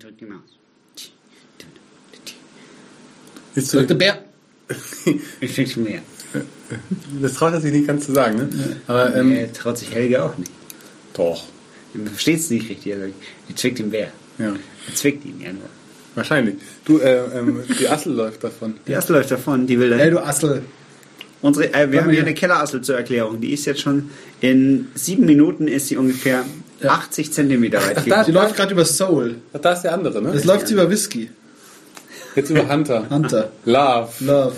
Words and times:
drückt 0.00 0.20
die 0.20 0.24
Maus. 0.26 0.40
Ist 3.54 3.70
Sagt 3.70 3.90
der 3.90 3.94
Bär. 3.94 4.24
Ich 5.40 5.54
krieg's 5.54 5.76
mehr. 5.76 6.02
das 7.20 7.34
traut 7.34 7.52
er 7.52 7.60
sich 7.60 7.72
nicht 7.72 7.86
ganz 7.88 8.06
zu 8.06 8.12
sagen, 8.12 8.36
ne? 8.38 8.48
Aber, 8.86 9.14
ähm, 9.16 9.32
äh, 9.32 9.48
traut 9.48 9.76
sich 9.78 9.92
Helge 9.92 10.22
auch 10.22 10.36
nicht. 10.38 10.50
doch. 11.14 11.44
Versteht 12.12 12.38
es 12.38 12.50
nicht 12.50 12.70
richtig. 12.70 12.92
Also, 12.94 13.06
die 13.48 13.54
zwickt 13.56 13.80
den 13.80 13.90
Bär. 13.90 14.12
Ja, 14.38 14.54
Er 14.86 14.94
zwickt 14.94 15.24
ihn 15.24 15.40
ja 15.40 15.52
nur. 15.52 15.62
wahrscheinlich. 16.14 16.54
Du, 16.84 16.98
äh, 16.98 17.24
ähm, 17.36 17.64
die 17.80 17.88
Assel 17.88 18.12
läuft 18.14 18.44
davon. 18.44 18.74
Die 18.86 18.92
erste 18.92 19.12
läuft 19.12 19.32
davon, 19.32 19.66
die 19.66 19.76
will 19.80 19.90
Ey, 19.92 19.98
dahin. 19.98 20.12
du 20.14 20.24
Assel. 20.24 20.62
Unsere, 21.42 21.74
äh, 21.74 21.90
wir 21.90 21.98
Komm 21.98 22.06
haben 22.06 22.10
hier 22.14 22.22
eine 22.22 22.34
Kellerassel 22.34 22.82
zur 22.82 22.96
Erklärung. 22.96 23.40
Die 23.40 23.52
ist 23.52 23.64
jetzt 23.64 23.80
schon 23.80 24.10
in 24.40 24.86
sieben 24.94 25.26
Minuten 25.26 25.66
ist 25.66 25.88
sie 25.88 25.96
ungefähr 25.96 26.44
80 26.84 27.32
Zentimeter 27.32 27.78
weit. 27.78 28.06
Da, 28.08 28.24
die 28.24 28.32
läuft 28.32 28.56
gerade 28.56 28.72
über 28.72 28.84
Soul. 28.84 29.36
Ach, 29.52 29.58
da 29.60 29.72
ist 29.72 29.82
der 29.82 29.92
andere, 29.94 30.20
ne? 30.22 30.32
Das 30.32 30.44
läuft 30.44 30.68
sie 30.68 30.74
über 30.74 30.88
Whisky. 30.90 31.30
Jetzt 32.36 32.50
über 32.50 32.68
Hunter. 32.68 33.06
Hunter. 33.10 33.50
Love. 33.64 34.08
Love. 34.20 34.54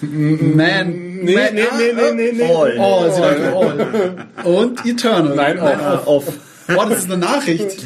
Man. 0.00 0.90
Nee, 1.24 1.34
Man, 1.34 1.54
nee, 1.54 1.62
nee, 1.76 1.92
nee, 1.92 2.12
nee, 2.12 2.32
nee. 2.32 2.42
All. 2.54 2.76
Oh, 2.78 3.10
sie 3.12 3.20
läuft 3.20 3.38
über 3.38 3.56
All. 3.56 4.54
Und 4.54 4.86
Eternal. 4.86 5.34
Nein, 5.34 5.58
Äh, 5.58 5.60
auch. 5.60 6.06
auf. 6.06 6.24
Boah, 6.68 6.86
das 6.88 6.98
ist 7.00 7.04
eine 7.06 7.18
Nachricht. 7.18 7.78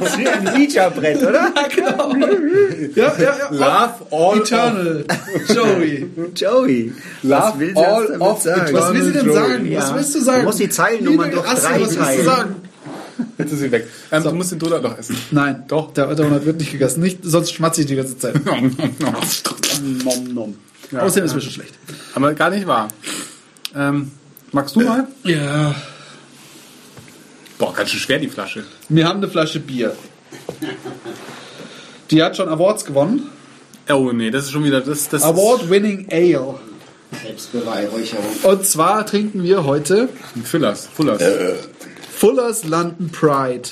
Das 0.00 0.10
ist 0.10 0.18
wie 0.18 0.28
ein 0.28 0.48
Ouija-Brett, 0.48 1.22
oder? 1.22 1.52
Ja, 1.54 1.68
genau. 1.74 2.14
Ja, 2.94 3.14
ja, 3.18 3.36
ja. 3.38 3.50
Love 3.50 3.94
all 4.10 4.38
Eternal. 4.40 5.04
Joey. 5.48 6.06
Joey. 6.34 6.92
Love 7.22 7.42
was 7.42 7.58
will 7.58 7.76
all 7.78 8.06
damit 8.06 8.20
of 8.20 8.42
sagen? 8.42 8.74
Was 8.74 8.92
will 8.94 9.02
sie 9.04 9.12
denn 9.12 9.26
Joey. 9.26 9.34
sagen? 9.36 9.64
Was 9.76 9.88
Ja. 9.90 9.94
willst 9.96 10.14
du 10.14 10.20
sagen? 10.20 10.40
Du 10.40 10.46
musst 10.46 10.58
die 10.60 10.68
Zeilennummern 10.70 11.30
durch 11.30 11.46
Assel, 11.48 11.62
drei 11.70 11.80
was 11.80 11.96
willst 11.98 12.18
du 12.18 12.24
sagen? 12.24 12.54
Jetzt 13.38 13.52
ist 13.52 13.58
sie 13.60 13.70
weg. 13.70 13.86
Ähm, 14.10 14.22
Du 14.22 14.32
musst 14.32 14.52
den 14.52 14.58
Donut 14.58 14.82
noch 14.82 14.98
essen. 14.98 15.16
Nein, 15.30 15.64
Doch. 15.68 15.92
Der 15.92 16.14
Donut 16.14 16.44
wird 16.44 16.58
nicht 16.58 16.72
gegessen. 16.72 17.00
Nicht, 17.02 17.18
sonst 17.22 17.52
schmatze 17.52 17.82
ich 17.82 17.86
die 17.86 17.96
ganze 17.96 18.18
Zeit. 18.18 18.34
Nom, 20.04 20.34
nom. 20.34 20.56
Außerdem 20.98 21.24
ist 21.26 21.34
mir 21.34 21.40
schon 21.40 21.52
schlecht. 21.52 21.74
Aber 22.14 22.34
gar 22.34 22.50
nicht 22.50 22.66
wahr. 22.66 22.88
Ähm, 23.74 24.10
magst 24.50 24.76
du 24.76 24.80
mal? 24.80 25.06
Ja. 25.24 25.74
Boah, 27.62 27.72
ganz 27.72 27.90
schön 27.90 28.00
schwer 28.00 28.18
die 28.18 28.26
Flasche. 28.26 28.64
Wir 28.88 29.06
haben 29.06 29.18
eine 29.18 29.28
Flasche 29.28 29.60
Bier. 29.60 29.94
Die 32.10 32.20
hat 32.20 32.36
schon 32.36 32.48
Awards 32.48 32.84
gewonnen. 32.84 33.28
Oh 33.88 34.10
nee, 34.12 34.32
das 34.32 34.46
ist 34.46 34.50
schon 34.50 34.64
wieder 34.64 34.80
das. 34.80 35.08
das 35.08 35.22
Award-winning 35.22 36.08
Ale. 36.10 36.56
Selbstbeweihräucherung. 37.22 38.24
Und 38.42 38.66
zwar 38.66 39.06
trinken 39.06 39.44
wir 39.44 39.62
heute 39.62 40.08
ist 40.34 40.48
Füllers. 40.48 40.88
Füllers. 40.92 41.22
Fuller's 42.12 42.64
London 42.64 43.12
Pride. 43.12 43.68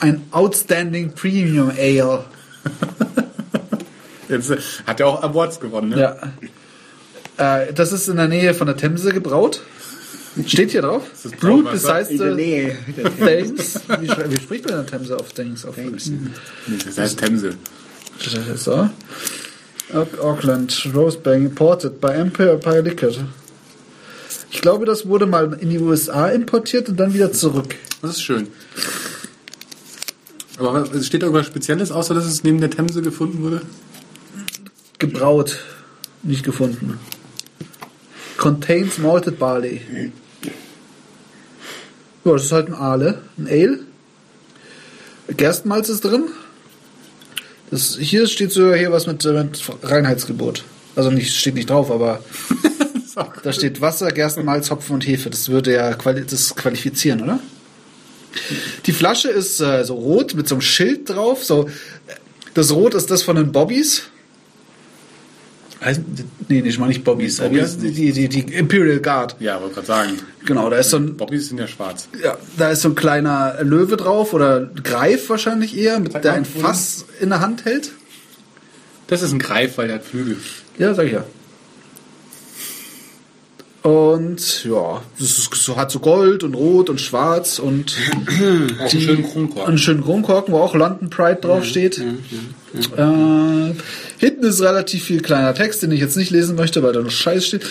Ein 0.00 0.26
Outstanding 0.32 1.12
Premium 1.12 1.70
Ale. 1.70 2.26
Jetzt 4.28 4.50
äh, 4.50 4.58
hat 4.86 5.00
er 5.00 5.06
auch 5.06 5.22
Awards 5.22 5.60
gewonnen, 5.60 5.88
ne? 5.88 6.18
Ja. 7.38 7.62
Äh, 7.62 7.72
das 7.72 7.92
ist 7.92 8.06
in 8.08 8.18
der 8.18 8.28
Nähe 8.28 8.52
von 8.52 8.66
der 8.66 8.76
Themse 8.76 9.14
gebraut. 9.14 9.62
Steht 10.46 10.70
hier 10.72 10.82
drauf. 10.82 11.02
das 11.22 11.32
Brewed 11.32 11.64
Brauwasser? 11.64 11.72
besides 11.72 12.10
In 12.10 12.18
der 12.18 12.30
the 12.30 12.36
Nähe. 12.36 12.78
Thames. 13.18 13.80
Wie, 14.00 14.08
wie 14.08 14.40
spricht 14.40 14.64
man 14.68 14.80
in 14.80 14.84
der 14.84 14.86
Themse 14.86 15.16
auf 15.18 15.32
Things? 15.32 15.64
Auf 15.64 15.76
Das 15.76 16.98
heißt 16.98 17.18
Themse. 17.18 17.54
So. 18.56 18.90
Auckland, 20.20 20.88
Rosebank, 20.94 21.46
imported 21.46 22.00
by 22.00 22.08
Empire 22.08 22.52
Empire 22.52 22.80
Liquor. 22.82 23.12
Ich 24.50 24.60
glaube, 24.60 24.84
das 24.84 25.06
wurde 25.06 25.26
mal 25.26 25.52
in 25.60 25.70
die 25.70 25.78
USA 25.78 26.28
importiert 26.28 26.88
und 26.88 26.96
dann 26.98 27.14
wieder 27.14 27.32
zurück. 27.32 27.74
Das 28.02 28.12
ist 28.12 28.22
schön. 28.22 28.48
Aber 30.58 30.90
was- 30.92 31.06
steht 31.06 31.22
da 31.22 31.26
irgendwas 31.26 31.46
Spezielles, 31.46 31.90
außer 31.92 32.14
dass 32.14 32.24
es 32.26 32.42
neben 32.42 32.60
der 32.60 32.70
Themse 32.70 33.02
gefunden 33.02 33.42
wurde? 33.42 33.62
Gebraut, 34.98 35.58
nicht 36.22 36.44
gefunden. 36.44 36.98
Contains 38.38 38.98
malted 38.98 39.38
barley. 39.38 39.80
Ja, 42.26 42.32
das 42.32 42.46
ist 42.46 42.52
halt 42.52 42.66
ein 42.66 42.74
Ale, 42.74 43.22
ein 43.38 43.46
Ale. 43.46 43.78
Gerstenmalz 45.28 45.88
ist 45.88 46.04
drin. 46.04 46.24
Das, 47.70 47.96
hier 48.00 48.26
steht 48.26 48.50
so 48.50 48.74
hier 48.74 48.90
was 48.90 49.06
mit, 49.06 49.24
äh, 49.24 49.44
mit 49.44 49.62
Reinheitsgebot. 49.84 50.64
Also 50.96 51.12
nicht, 51.12 51.36
steht 51.36 51.54
nicht 51.54 51.70
drauf, 51.70 51.88
aber 51.88 52.24
da 53.44 53.52
steht 53.52 53.80
Wasser, 53.80 54.10
Gerstenmalz, 54.10 54.72
Hopfen 54.72 54.94
und 54.94 55.06
Hefe. 55.06 55.30
Das 55.30 55.50
würde 55.50 55.72
ja 55.72 55.94
quali 55.94 56.26
das 56.26 56.56
qualifizieren, 56.56 57.22
oder? 57.22 57.38
Die 58.86 58.92
Flasche 58.92 59.28
ist 59.28 59.60
äh, 59.60 59.84
so 59.84 59.94
rot 59.94 60.34
mit 60.34 60.48
so 60.48 60.56
einem 60.56 60.62
Schild 60.62 61.08
drauf. 61.08 61.44
So, 61.44 61.70
das 62.54 62.72
Rot 62.72 62.94
ist 62.94 63.08
das 63.08 63.22
von 63.22 63.36
den 63.36 63.52
Bobbys. 63.52 64.02
Heißt, 65.86 66.00
nee, 66.48 66.62
nee, 66.62 66.68
ich 66.68 66.80
meine 66.80 66.88
nicht 66.88 67.04
Bobbys. 67.04 67.38
Bobbys 67.38 67.78
die, 67.78 67.92
die, 67.92 68.10
die, 68.10 68.28
die 68.28 68.54
Imperial 68.54 68.98
Guard. 68.98 69.36
Ja, 69.38 69.60
wollte 69.60 69.74
gerade 69.76 69.86
sagen. 69.86 70.10
Genau, 70.44 70.68
da 70.68 70.78
ist 70.78 70.90
so 70.90 70.96
ein, 70.96 71.16
Bobbys 71.16 71.48
sind 71.48 71.58
ja 71.58 71.68
schwarz. 71.68 72.08
ja, 72.20 72.36
da 72.58 72.70
ist 72.70 72.82
so 72.82 72.88
ein 72.88 72.96
kleiner 72.96 73.62
Löwe 73.62 73.96
drauf 73.96 74.34
oder 74.34 74.68
Greif 74.82 75.30
wahrscheinlich 75.30 75.78
eher, 75.78 76.00
mit 76.00 76.12
der 76.12 76.32
ein 76.32 76.44
Fass 76.44 77.04
in 77.20 77.28
der 77.28 77.38
Hand 77.38 77.66
hält. 77.66 77.92
Das 79.06 79.22
ist 79.22 79.30
ein 79.30 79.38
Greif, 79.38 79.78
weil 79.78 79.86
der 79.86 79.98
hat 79.98 80.04
Flügel. 80.04 80.38
Ja, 80.76 80.92
sag 80.92 81.06
ich 81.06 81.12
ja. 81.12 81.24
Und 83.86 84.64
ja, 84.64 85.00
das 85.16 85.38
ist 85.38 85.54
so, 85.54 85.76
hat 85.76 85.92
so 85.92 86.00
Gold 86.00 86.42
und 86.42 86.54
Rot 86.54 86.90
und 86.90 87.00
Schwarz 87.00 87.60
und 87.60 87.96
Auch 88.80 88.90
einen 88.92 89.00
schönen 89.00 89.22
Kronkorken. 89.22 89.68
einen 89.68 89.78
schönen 89.78 90.02
Kronkorken, 90.02 90.52
wo 90.52 90.58
auch 90.58 90.74
London 90.74 91.08
Pride 91.08 91.38
draufsteht. 91.42 91.98
Äh, 91.98 93.74
hinten 94.18 94.44
ist 94.44 94.60
relativ 94.60 95.04
viel 95.04 95.22
kleiner 95.22 95.54
Text, 95.54 95.84
den 95.84 95.92
ich 95.92 96.00
jetzt 96.00 96.16
nicht 96.16 96.32
lesen 96.32 96.56
möchte, 96.56 96.82
weil 96.82 96.94
da 96.94 97.00
noch 97.00 97.12
Scheiß 97.12 97.46
steht. 97.46 97.64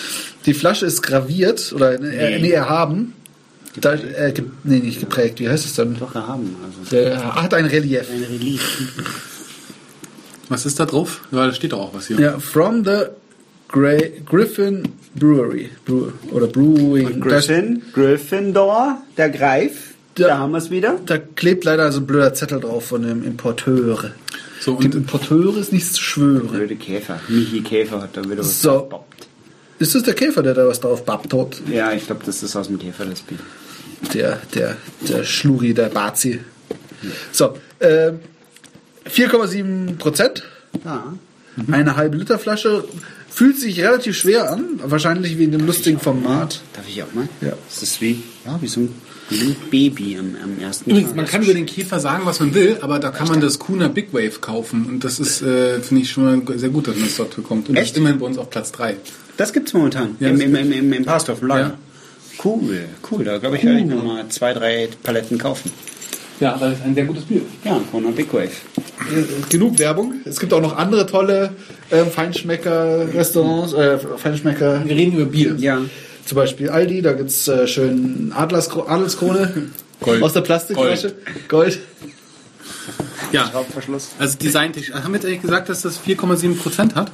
Die 0.46 0.54
Flasche 0.54 0.86
ist 0.86 1.02
graviert 1.02 1.74
oder 1.74 2.00
äh, 2.00 2.40
nee, 2.40 2.50
erhaben. 2.50 3.12
Da, 3.78 3.92
äh, 3.92 4.32
ge 4.32 4.46
nee, 4.64 4.78
nicht 4.78 5.00
geprägt. 5.00 5.38
Wie 5.38 5.50
heißt 5.50 5.66
es 5.66 5.74
dann? 5.74 5.98
Doch 5.98 6.14
haben. 6.14 6.56
Also 6.64 6.96
Der 6.96 7.34
hat 7.42 7.52
ein 7.52 7.66
Relief. 7.66 8.06
ein 8.10 8.22
Relief. 8.22 8.88
Was 10.48 10.64
ist 10.64 10.80
da 10.80 10.86
drauf? 10.86 11.20
Ja, 11.30 11.44
da 11.44 11.52
steht 11.52 11.72
doch 11.72 11.80
auch 11.80 11.92
was 11.92 12.06
hier. 12.06 12.18
Ja, 12.18 12.38
from 12.38 12.86
the 12.86 13.08
Grey, 13.68 14.22
Griffin 14.24 14.84
Brewery. 15.18 15.70
Brew, 15.84 16.08
oder 16.30 16.46
Brewing. 16.46 17.20
Griffin, 17.20 17.82
Gryffindor, 17.92 19.02
der 19.16 19.30
Greif. 19.30 19.94
Ja. 20.18 20.28
Da 20.28 20.38
haben 20.38 20.52
wir 20.52 20.58
es 20.58 20.70
wieder. 20.70 20.98
Da, 21.04 21.18
da 21.18 21.24
klebt 21.34 21.64
leider 21.64 21.92
so 21.92 22.00
ein 22.00 22.06
blöder 22.06 22.32
Zettel 22.34 22.60
drauf 22.60 22.86
von 22.86 23.02
dem 23.02 23.22
Importeur. 23.24 24.12
So, 24.60 24.72
und 24.74 24.94
Importeure 24.94 25.58
ist 25.58 25.72
nichts 25.72 25.92
zu 25.92 26.02
schwören. 26.02 26.48
Blöde 26.48 26.76
Käfer. 26.76 27.20
Michi 27.28 27.60
Käfer 27.60 28.00
hat 28.02 28.16
da 28.16 28.24
wieder 28.24 28.38
was 28.38 28.62
So. 28.62 28.82
geboppt. 28.84 29.26
Ist 29.78 29.94
das 29.94 30.04
der 30.04 30.14
Käfer, 30.14 30.42
der 30.42 30.54
da 30.54 30.66
was 30.66 30.80
drauf 30.80 31.04
babbt 31.04 31.34
hat? 31.34 31.60
Ja, 31.70 31.92
ich 31.92 32.06
glaube, 32.06 32.22
das 32.24 32.42
ist 32.42 32.56
aus 32.56 32.68
dem 32.68 32.78
Käfer, 32.78 33.04
das 33.04 33.20
Bier. 33.20 33.38
Der, 34.14 34.38
der, 34.54 34.76
der 35.06 35.24
Schluri, 35.24 35.74
der 35.74 35.90
Bazi. 35.90 36.40
So, 37.32 37.54
äh, 37.78 38.12
4,7 39.06 39.96
Prozent. 39.98 40.42
Ja. 41.56 41.74
Eine 41.74 41.96
halbe 41.96 42.16
Liter 42.16 42.38
Flasche. 42.38 42.84
Fühlt 43.28 43.58
sich 43.58 43.80
relativ 43.80 44.16
schwer 44.16 44.50
an. 44.50 44.80
Wahrscheinlich 44.82 45.38
wegen 45.38 45.52
dem 45.52 45.66
lustigen 45.66 45.98
Format. 45.98 46.62
Darf 46.74 46.88
ich 46.88 47.02
auch 47.02 47.12
mal? 47.12 47.28
Ja. 47.40 47.52
Das 47.68 47.82
ist 47.82 48.00
wie, 48.00 48.22
ja, 48.46 48.58
wie 48.62 48.66
so 48.66 48.80
ein, 48.80 48.94
wie 49.28 49.56
Baby 49.70 50.16
am, 50.18 50.36
am 50.42 50.58
ersten 50.58 50.88
Übrigens, 50.90 51.10
Tag. 51.10 51.16
man 51.16 51.26
kann 51.26 51.42
über 51.42 51.52
den 51.54 51.66
Käfer 51.66 52.00
sagen, 52.00 52.24
was 52.24 52.40
man 52.40 52.54
will, 52.54 52.78
aber 52.80 52.98
da 52.98 53.10
kann 53.10 53.28
man 53.28 53.40
das 53.40 53.58
Kuna 53.58 53.88
Big 53.88 54.14
Wave 54.14 54.38
kaufen. 54.40 54.86
Und 54.86 55.04
das 55.04 55.18
ist, 55.18 55.42
äh, 55.42 55.80
finde 55.80 56.02
ich, 56.02 56.10
schon 56.10 56.44
mal 56.46 56.58
sehr 56.58 56.70
gut, 56.70 56.88
dass 56.88 56.96
man 56.96 57.04
das 57.04 57.16
dort 57.16 57.36
bekommt. 57.36 57.68
Und 57.68 57.74
das 57.74 57.82
Echt? 57.82 57.92
ist 57.92 57.98
immerhin 57.98 58.18
bei 58.18 58.26
uns 58.26 58.38
auf 58.38 58.48
Platz 58.48 58.72
3. 58.72 58.96
Das 59.36 59.52
gibt's 59.52 59.74
momentan. 59.74 60.16
Ja, 60.20 60.28
Im, 60.28 60.36
das 60.36 60.44
im, 60.44 60.54
im, 60.54 60.72
im, 60.72 60.92
im 60.92 61.04
Pastor 61.04 61.36
vom 61.36 61.48
Lager. 61.48 61.68
Ja. 61.68 61.78
Cool, 62.42 62.84
cool. 63.10 63.24
Da 63.24 63.38
glaube 63.38 63.56
ich, 63.56 63.64
werde 63.64 63.80
ich 63.80 63.86
nochmal 63.86 64.28
zwei, 64.28 64.52
drei 64.52 64.88
Paletten 65.02 65.38
kaufen. 65.38 65.70
Ja, 66.40 66.56
das 66.58 66.74
ist 66.74 66.84
ein 66.84 66.94
sehr 66.94 67.04
gutes 67.06 67.24
Bier. 67.24 67.40
Ja, 67.64 67.80
von 67.90 68.04
einer 68.04 68.14
Big 68.14 68.32
Wave. 68.32 68.44
Äh, 68.44 68.50
Genug 69.48 69.78
Werbung. 69.78 70.14
Es 70.24 70.38
gibt 70.38 70.52
auch 70.52 70.60
noch 70.60 70.76
andere 70.76 71.06
tolle 71.06 71.50
äh, 71.90 72.04
Feinschmecker-Restaurants, 72.04 73.72
äh, 73.72 73.98
Feinschmecker, 74.18 74.82
Wir 74.84 74.96
reden 74.96 75.16
über 75.16 75.26
Bier. 75.26 75.56
Ja. 75.58 75.80
zum 76.24 76.36
Beispiel 76.36 76.68
Aldi, 76.70 77.02
da 77.02 77.12
gibt's 77.12 77.48
äh, 77.48 77.66
schön 77.66 78.32
Adlers, 78.36 78.68
Adelskrone 78.70 79.70
Gold. 80.00 80.22
aus 80.22 80.32
der 80.34 80.42
Plastikflasche. 80.42 81.14
Gold. 81.48 81.78
Ja, 83.32 83.50
Hauptverschluss. 83.52 84.10
also 84.18 84.36
designtechnisch. 84.38 84.94
Haben 84.94 85.08
wir 85.12 85.14
jetzt 85.14 85.26
eigentlich 85.26 85.42
gesagt, 85.42 85.68
dass 85.68 85.82
das 85.82 86.00
4,7 86.00 86.56
Prozent 86.58 86.94
hat? 86.94 87.10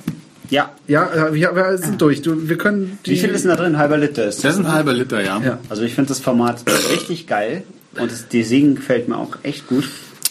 Ja. 0.51 0.71
Ja, 0.87 1.11
äh, 1.29 1.33
wir, 1.35 1.55
wir 1.55 1.79
sind 1.79 2.01
durch. 2.03 2.21
Du, 2.23 2.49
wir 2.49 2.59
können 2.59 2.99
die. 3.07 3.13
Wie 3.13 3.17
viel 3.19 3.31
ist 3.31 3.43
denn 3.45 3.51
da 3.51 3.57
drin? 3.57 3.79
Halber 3.79 3.97
Liter 3.97 4.27
ist 4.27 4.45
Das 4.45 4.55
ist 4.55 4.61
ein 4.61 4.71
halber 4.73 4.93
Liter, 4.93 5.23
ja. 5.25 5.41
Ja. 5.43 5.59
Also 5.71 5.83
ich 5.83 5.95
finde 5.95 6.09
das 6.09 6.21
Format 6.21 6.63
richtig 6.93 7.27
geil. 7.27 7.63
Und 7.97 8.11
das 8.11 8.29
Design 8.29 8.75
gefällt 8.77 9.09
mir 9.09 9.17
auch 9.19 9.37
echt 9.43 9.67
gut. 9.67 9.89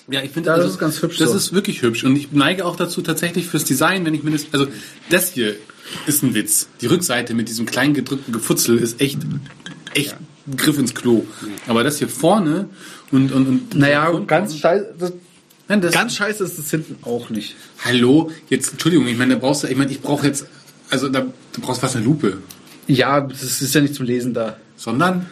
Ja, 0.09 0.21
ich 0.21 0.31
finde, 0.31 0.49
Ja, 0.49 0.55
das 0.55 0.65
also, 0.65 0.75
ist 0.75 0.79
ganz 0.79 1.01
hübsch 1.01 1.17
Das 1.17 1.31
so. 1.31 1.37
ist 1.37 1.53
wirklich 1.53 1.81
hübsch. 1.83 2.03
Und 2.03 2.15
ich 2.15 2.31
neige 2.31 2.65
auch 2.65 2.75
dazu 2.75 3.01
tatsächlich 3.01 3.47
fürs 3.47 3.63
Design, 3.63 4.05
wenn 4.05 4.13
ich 4.13 4.23
mir 4.23 4.31
das, 4.31 4.45
also 4.51 4.67
das 5.09 5.31
hier 5.31 5.55
ist 6.07 6.23
ein 6.23 6.33
Witz. 6.33 6.67
Die 6.81 6.87
Rückseite 6.87 7.33
mit 7.33 7.49
diesem 7.49 7.65
kleinen 7.65 7.93
gedrückten 7.93 8.33
Gefutzel 8.33 8.77
ist 8.77 8.99
echt, 8.99 9.19
echt 9.93 10.15
ein 10.47 10.57
Griff 10.57 10.77
ins 10.77 10.95
Klo. 10.95 11.23
Aber 11.67 11.83
das 11.83 11.99
hier 11.99 12.09
vorne 12.09 12.69
und, 13.11 13.31
und, 13.31 13.47
und 13.47 13.75
Naja, 13.75 14.09
und, 14.09 14.27
ganz 14.27 14.57
scheiße. 14.57 14.95
Das, 14.97 15.13
Nein, 15.67 15.81
das, 15.81 15.93
ganz 15.93 16.15
scheiße 16.15 16.43
ist 16.43 16.57
es 16.59 16.69
hinten 16.69 16.97
auch 17.03 17.29
nicht. 17.29 17.55
Hallo, 17.85 18.31
jetzt, 18.49 18.73
Entschuldigung, 18.73 19.07
ich 19.07 19.17
meine, 19.17 19.35
da 19.35 19.39
brauchst 19.39 19.63
du, 19.63 19.67
ich 19.67 19.77
meine, 19.77 19.91
ich 19.91 20.01
brauche 20.01 20.27
jetzt, 20.27 20.45
also 20.89 21.07
da, 21.07 21.21
du 21.21 21.61
brauchst 21.61 21.79
fast 21.79 21.95
eine 21.95 22.03
Lupe. 22.03 22.39
Ja, 22.87 23.21
das 23.21 23.61
ist 23.61 23.73
ja 23.73 23.79
nicht 23.79 23.95
zum 23.95 24.05
Lesen 24.05 24.33
da. 24.33 24.57
Sondern, 24.75 25.27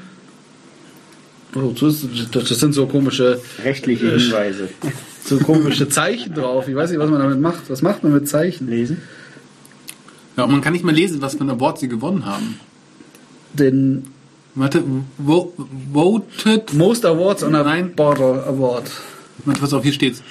das, 1.53 2.05
das 2.31 2.49
das 2.49 2.59
sind 2.59 2.73
so 2.73 2.85
komische, 2.87 3.41
Rechtliche 3.63 4.11
Hinweise. 4.17 4.69
so 5.25 5.37
komische 5.39 5.89
Zeichen 5.89 6.33
drauf. 6.33 6.67
Ich 6.67 6.75
weiß 6.75 6.89
nicht, 6.91 6.99
was 6.99 7.09
man 7.09 7.19
damit 7.19 7.39
macht. 7.39 7.69
Was 7.69 7.81
macht 7.81 8.03
man 8.03 8.13
mit 8.13 8.27
Zeichen? 8.27 8.67
Lesen? 8.69 8.97
ja, 10.37 10.47
man 10.47 10.61
kann 10.61 10.73
nicht 10.73 10.85
mal 10.85 10.93
lesen, 10.95 11.21
was 11.21 11.35
für 11.35 11.43
ein 11.43 11.49
Award 11.49 11.79
sie 11.79 11.87
gewonnen 11.89 12.25
haben. 12.25 12.59
Den 13.53 14.05
Warte, 14.55 14.83
vo, 15.17 15.53
voted, 15.93 16.73
Most 16.73 17.05
Awards 17.05 17.43
on 17.43 17.55
a 17.55 17.63
Nein. 17.63 17.93
Border 17.95 18.45
Award. 18.47 18.89
warte, 19.45 19.61
was 19.61 19.73
auf 19.73 19.83
hier 19.83 19.93
steht. 19.93 20.21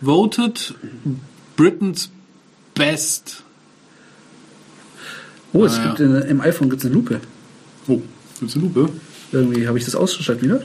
Voted 0.00 0.74
Britain's 1.56 2.10
Best. 2.74 3.42
Oh, 5.52 5.64
es 5.64 5.78
Ah, 5.78 5.84
gibt 5.88 6.00
in, 6.00 6.14
im 6.16 6.40
iPhone 6.40 6.70
gibt's 6.70 6.84
eine 6.84 6.94
Lupe. 6.94 7.20
Oh, 7.88 8.00
gibt's 8.38 8.54
eine 8.56 8.64
Lupe? 8.64 8.88
Irgendwie 9.32 9.66
habe 9.68 9.78
ich 9.78 9.84
das 9.84 9.94
wieder. 10.42 10.62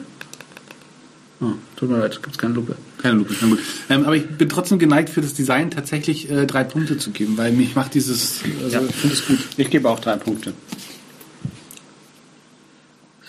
Oh, 1.41 1.51
tut 1.75 1.89
mir 1.89 1.99
leid, 1.99 2.21
gibt's 2.23 2.37
keine 2.37 2.53
Lupe. 2.53 2.75
Keine 3.01 3.15
Lupe, 3.15 3.35
na 3.41 3.47
gut. 3.47 3.59
Ähm, 3.89 4.05
aber 4.05 4.15
ich 4.15 4.25
bin 4.25 4.47
trotzdem 4.49 4.79
geneigt, 4.79 5.09
für 5.09 5.21
das 5.21 5.33
Design 5.33 5.69
tatsächlich 5.69 6.29
äh, 6.31 6.45
drei 6.45 6.63
Punkte 6.63 6.97
zu 6.97 7.11
geben, 7.11 7.37
weil 7.37 7.51
mich 7.51 7.75
macht 7.75 7.93
dieses, 7.93 8.39
also 8.63 8.77
Ja. 8.77 8.81
ich 8.87 8.95
finde 8.95 9.15
es 9.15 9.27
gut. 9.27 9.39
Ich 9.57 9.69
gebe 9.69 9.89
auch 9.89 9.99
drei 9.99 10.15
Punkte. 10.15 10.53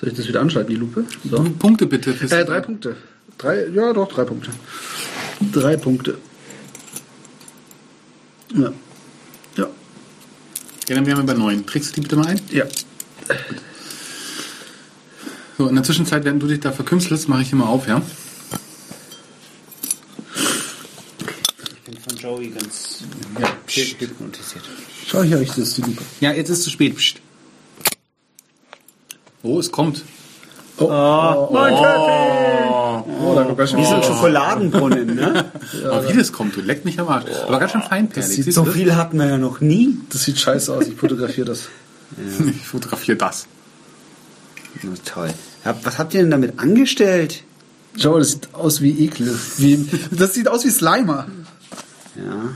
Soll 0.01 0.11
ich 0.11 0.15
das 0.17 0.29
wieder 0.29 0.41
anschalten, 0.41 0.71
die 0.75 0.79
Lupe? 0.79 1.05
So. 1.29 1.43
Punkte 1.59 1.87
bitte. 1.87 2.11
Äh, 2.13 2.45
drei 2.45 2.61
Punkte. 2.61 2.97
Drei, 3.39 3.67
ja, 3.69 3.93
doch, 3.93 4.09
drei 4.09 4.25
Punkte. 4.25 4.51
Drei 5.53 5.77
Punkte. 5.77 6.17
Ja. 8.55 8.73
Ja. 9.57 9.67
Ja, 10.89 10.95
dann 10.95 11.07
wären 11.07 11.19
wir 11.19 11.25
bei 11.25 11.35
neun. 11.35 11.67
Trägst 11.67 11.91
du 11.91 11.95
die 11.97 12.01
bitte 12.03 12.17
mal 12.17 12.27
ein? 12.29 12.41
Ja. 12.51 12.65
So, 15.59 15.69
in 15.69 15.75
der 15.75 15.85
Zwischenzeit, 15.85 16.25
während 16.25 16.43
du 16.43 16.49
dich 16.49 16.61
da 16.61 16.71
verkünstelst, 16.71 17.29
mache 17.29 17.43
ich 17.43 17.49
hier 17.49 17.59
mal 17.59 17.67
auf, 17.67 17.89
ja? 17.89 18.03
Ich 21.73 21.83
bin 21.83 21.99
von 21.99 22.17
Joey 22.19 22.51
ganz 22.51 23.03
Ja. 23.41 23.49
hypnotisiert. 23.99 24.65
Schau, 25.07 25.23
ich 25.23 25.51
das, 25.51 25.75
die 25.75 25.81
Lupe. 25.83 26.03
Ja, 26.21 26.33
jetzt 26.33 26.51
ist 26.51 26.59
es 26.59 26.65
zu 26.65 26.71
spät. 26.71 26.97
Psst. 26.97 27.21
Oh, 29.43 29.59
es 29.59 29.73
kommt. 29.73 30.03
Oh, 30.79 30.85
oh, 30.85 31.49
Mein 31.53 31.73
oh, 31.73 33.35
da 33.35 33.45
kommt 33.45 33.57
ganz 33.57 33.71
schön 33.71 33.79
Wie 33.79 33.85
so 33.87 33.95
ein 33.95 34.03
Schokoladenbrunnen, 34.03 35.15
ne? 35.15 35.51
Aber 35.85 36.07
wie 36.07 36.19
das 36.19 36.33
kommt, 36.33 36.55
du 36.55 36.61
leckt 36.61 36.85
mich 36.85 37.01
am 37.01 37.09
Arsch. 37.09 37.31
Aber 37.47 37.59
ganz 37.59 37.73
schön 37.73 37.83
feinperlig. 37.83 38.29
sieht 38.29 38.53
So 38.53 38.67
viel 38.67 38.95
hatten 38.95 39.19
wir 39.19 39.27
ja 39.27 39.39
noch 39.39 39.61
nie. 39.61 39.97
Das 40.11 40.25
sieht 40.25 40.39
scheiße 40.39 40.75
aus, 40.75 40.87
ich 40.87 40.97
fotografiere 40.97 41.47
das. 41.47 41.69
das? 42.39 42.47
Ich 42.47 42.67
fotografiere 42.67 43.17
das. 43.17 43.47
Na, 44.83 44.93
toll. 45.05 45.31
Was 45.83 45.99
habt 45.99 46.15
ihr 46.15 46.21
denn 46.23 46.31
damit 46.31 46.59
angestellt? 46.59 47.43
Schau, 47.99 48.19
das 48.19 48.33
sieht 48.33 48.55
aus 48.55 48.81
wie 48.83 49.05
Ekel. 49.07 49.39
Wie, 49.57 49.89
das 50.11 50.35
sieht 50.35 50.49
aus 50.49 50.65
wie 50.65 50.71
Slimer. 50.71 51.27
Ja, 52.15 52.51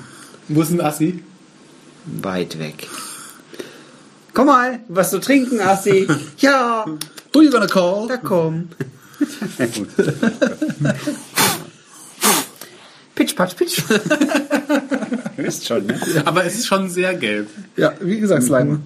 Wo 0.48 0.62
ist 0.62 0.70
ein 0.70 0.80
Assi? 0.80 1.22
weit 2.06 2.58
weg. 2.58 2.88
Komm 4.32 4.46
mal, 4.46 4.80
was 4.88 5.10
zu 5.10 5.20
trinken, 5.20 5.60
Assi. 5.60 6.06
ja, 6.38 6.84
Who 7.32 7.42
you 7.42 7.50
gonna 7.50 7.66
call? 7.66 8.06
da 8.08 8.16
komm. 8.16 8.68
Gut. 9.58 9.88
pitch, 13.14 13.36
patsch, 13.36 13.54
pitch. 13.56 13.82
Ihr 15.36 15.44
wisst 15.44 15.66
schon, 15.66 15.86
ne? 15.86 16.00
Aber 16.24 16.44
es 16.44 16.54
ist 16.54 16.66
schon 16.66 16.88
sehr 16.88 17.14
gelb. 17.14 17.48
Ja, 17.76 17.92
wie 18.00 18.18
gesagt, 18.20 18.42
Slimer. 18.44 18.80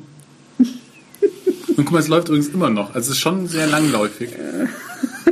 Und 1.76 1.85
guck 1.85 1.93
mal, 1.93 1.99
es 1.99 2.09
läuft 2.09 2.29
übrigens 2.29 2.49
immer 2.49 2.71
noch. 2.71 2.94
Also 2.94 3.11
es 3.11 3.17
ist 3.17 3.21
schon 3.21 3.49
sehr 3.49 3.67
langläufig. 3.67 4.31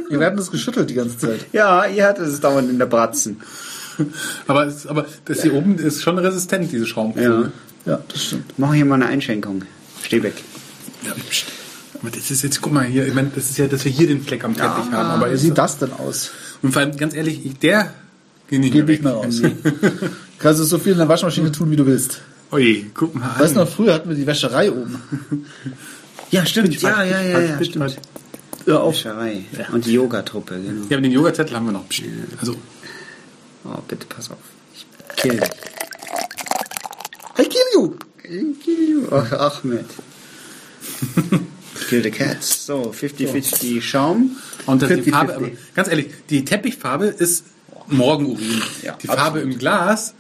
Wir 0.09 0.21
werden 0.21 0.37
das 0.37 0.50
geschüttelt 0.50 0.91
die 0.91 0.94
ganze 0.94 1.19
Zeit. 1.19 1.47
Ja, 1.53 1.87
ihr 1.87 2.06
hattet 2.06 2.27
es 2.27 2.41
dauernd 2.41 2.71
in 2.71 2.79
der 2.79 2.87
Bratzen. 2.87 3.41
Aber, 4.47 4.67
es, 4.67 4.87
aber 4.87 5.06
das 5.25 5.43
hier 5.43 5.55
oben 5.55 5.79
ist 5.79 6.03
schon 6.03 6.19
resistent, 6.19 6.73
diese 6.73 6.87
Schaumkrone. 6.87 7.53
Ja. 7.85 7.93
Ja, 7.93 8.00
das 8.09 8.25
stimmt. 8.25 8.59
Mach 8.59 8.75
hier 8.75 8.85
mal 8.85 8.97
eine 8.97 9.06
Einschenkung. 9.06 9.62
Steh 10.03 10.23
weg. 10.23 10.35
Ja. 11.05 11.12
Aber 12.00 12.11
das 12.11 12.31
ist 12.31 12.43
jetzt, 12.43 12.61
guck 12.61 12.73
mal 12.73 12.85
hier, 12.85 13.06
ich 13.06 13.15
meine, 13.15 13.31
das 13.35 13.50
ist 13.50 13.59
ja, 13.59 13.67
dass 13.67 13.85
wir 13.85 13.93
hier 13.93 14.06
den 14.06 14.23
Fleck 14.23 14.44
am 14.44 14.55
Teppich 14.55 14.91
haben. 14.93 15.23
Aber 15.23 15.33
wie 15.33 15.37
sieht 15.37 15.59
das 15.59 15.79
denn 15.79 15.93
aus? 15.93 16.31
und 16.62 16.73
vor 16.73 16.83
allem, 16.83 16.97
ganz 16.97 17.15
ehrlich, 17.15 17.44
ich, 17.44 17.59
der 17.59 17.93
geht 18.49 18.61
nicht 18.61 18.73
Geht 18.73 18.87
mehr 18.87 18.93
nicht 18.93 19.05
mehr 19.05 19.12
raus. 19.15 19.41
Kannst 20.39 20.61
du 20.61 20.65
so 20.65 20.79
viel 20.79 20.93
in 20.93 20.99
der 20.99 21.09
Waschmaschine 21.09 21.53
tun, 21.53 21.71
wie 21.71 21.77
du 21.77 21.87
willst. 21.87 22.21
Oje, 22.50 22.87
guck 22.93 23.15
mal 23.15 23.31
Weißt 23.39 23.56
du 23.56 23.61
noch, 23.61 23.69
früher 23.69 23.94
hatten 23.94 24.09
wir 24.09 24.17
die 24.17 24.27
Wäscherei 24.27 24.71
oben. 24.71 25.00
Ja, 26.32 26.44
stimmt. 26.46 26.81
Ja, 26.82 27.05
ja, 27.05 27.20
ja, 27.20 27.40
ja, 27.40 27.56
Pitch, 27.56 27.70
stimmt. 27.70 27.84
patsch. 27.84 27.96
Ja, 28.67 28.79
auf. 28.79 28.94
Wäscherei. 28.94 29.44
Und 29.73 29.84
die 29.87 29.93
Yogatruppe, 29.93 30.55
genau. 30.61 30.87
Ja, 30.88 30.96
aber 30.96 31.02
den 31.02 31.12
Yoga-Zettel 31.12 31.55
haben 31.56 31.67
wir 31.67 31.73
noch. 31.73 31.84
Also, 32.40 32.56
Oh, 33.64 33.79
bitte 33.87 34.06
pass 34.06 34.29
auf. 34.31 34.38
Ich 34.75 34.84
kill 35.17 35.38
dich. 35.38 35.50
I 37.38 37.44
kill 37.44 37.61
you! 37.75 37.94
Ich 38.25 38.61
kill 38.64 38.88
you. 38.90 39.06
Ach, 39.12 39.32
Ahmed. 39.62 39.84
kill 41.88 42.02
the 42.02 42.11
cats. 42.11 42.67
So, 42.67 42.93
50-50 42.93 43.81
Schaum. 43.82 44.37
und 44.67 44.82
das 44.82 44.88
die 44.88 45.02
50-50. 45.02 45.11
Farbe, 45.11 45.34
aber 45.37 45.49
ganz 45.76 45.88
ehrlich, 45.88 46.06
die 46.29 46.44
Teppichfarbe 46.44 47.06
ist 47.06 47.44
Morgenurin. 47.87 48.62
Ja, 48.82 48.96
die 49.00 49.06
Farbe 49.06 49.40
im 49.40 49.56
Glas 49.58 50.14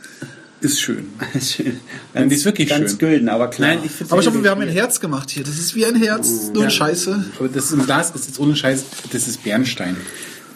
ist 0.64 0.80
schön. 0.80 1.08
Schön. 1.40 1.80
Nein, 2.14 2.28
die 2.28 2.36
ist 2.36 2.44
wirklich 2.44 2.68
ganz 2.68 2.90
schön. 2.90 2.98
gülden, 2.98 3.28
aber 3.28 3.48
klar. 3.50 3.70
Nein, 3.74 3.80
ich 3.84 3.90
finde 3.92 4.12
Aber 4.12 4.22
schau 4.22 4.30
mal, 4.30 4.42
wir 4.42 4.50
haben 4.50 4.60
ein 4.62 4.68
Herz 4.68 5.00
gemacht 5.00 5.30
hier. 5.30 5.44
Das 5.44 5.58
ist 5.58 5.74
wie 5.74 5.84
ein 5.84 5.96
Herz, 5.96 6.50
nur 6.54 6.64
Ja. 6.64 6.70
Scheiße. 6.70 7.24
Aber 7.38 7.48
das 7.48 7.72
im 7.72 7.84
Glas 7.84 8.10
ist 8.10 8.26
jetzt 8.28 8.38
ohne 8.38 8.54
Scheiß, 8.56 8.84
das 9.12 9.28
ist 9.28 9.42
Bernstein. 9.42 9.96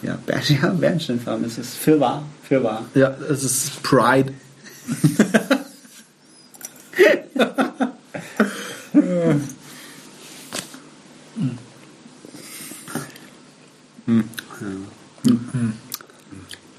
ja, 0.03 0.17
Ber 0.25 0.39
ja, 0.47 0.69
Bernsteinfarben 0.69 1.45
ist 1.45 1.57
es. 1.57 1.75
Für 1.75 1.99
wahr, 1.99 2.23
für 2.47 2.63
wahr. 2.63 2.85
Ja, 2.95 3.15
es 3.29 3.43
ist 3.43 3.83
Pride. 3.83 4.33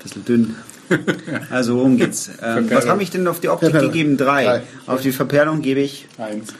Bisschen 0.02 0.25
dünn. 0.25 0.54
Also 1.59 1.77
worum 1.77 1.97
geht's? 1.97 2.31
Ähm, 2.43 2.71
was 2.71 2.87
habe 2.87 3.03
ich 3.03 3.11
denn 3.11 3.27
auf 3.27 3.41
die 3.41 3.49
Optik 3.49 3.71
Verperlung. 3.71 3.93
gegeben? 3.93 4.17
Drei. 4.17 4.45
Drei. 4.45 4.62
Auf 4.87 5.00
die 5.00 5.11
Verperlung 5.12 5.61
gebe 5.61 5.81
ich. 5.81 6.07
Eins. 6.19 6.55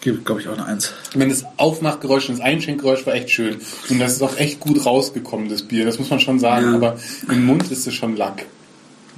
Gibt, 0.00 0.24
glaube 0.24 0.40
ich, 0.40 0.46
auch 0.48 0.52
eine 0.52 0.64
Eins. 0.64 0.92
Ich 1.10 1.16
meine, 1.16 1.30
das 1.32 1.44
Aufmachgeräusch 1.56 2.28
und 2.28 2.38
das 2.38 2.44
Einschenkgeräusch 2.44 3.04
war 3.04 3.14
echt 3.14 3.30
schön. 3.30 3.56
Und 3.90 3.98
das 3.98 4.12
ist 4.12 4.22
auch 4.22 4.36
echt 4.38 4.60
gut 4.60 4.86
rausgekommen, 4.86 5.48
das 5.48 5.62
Bier. 5.62 5.84
Das 5.84 5.98
muss 5.98 6.08
man 6.10 6.20
schon 6.20 6.38
sagen. 6.38 6.66
Ja. 6.66 6.74
Aber 6.76 6.96
im 7.28 7.46
Mund 7.46 7.68
ist 7.72 7.84
es 7.86 7.94
schon 7.94 8.16
Lack. 8.16 8.44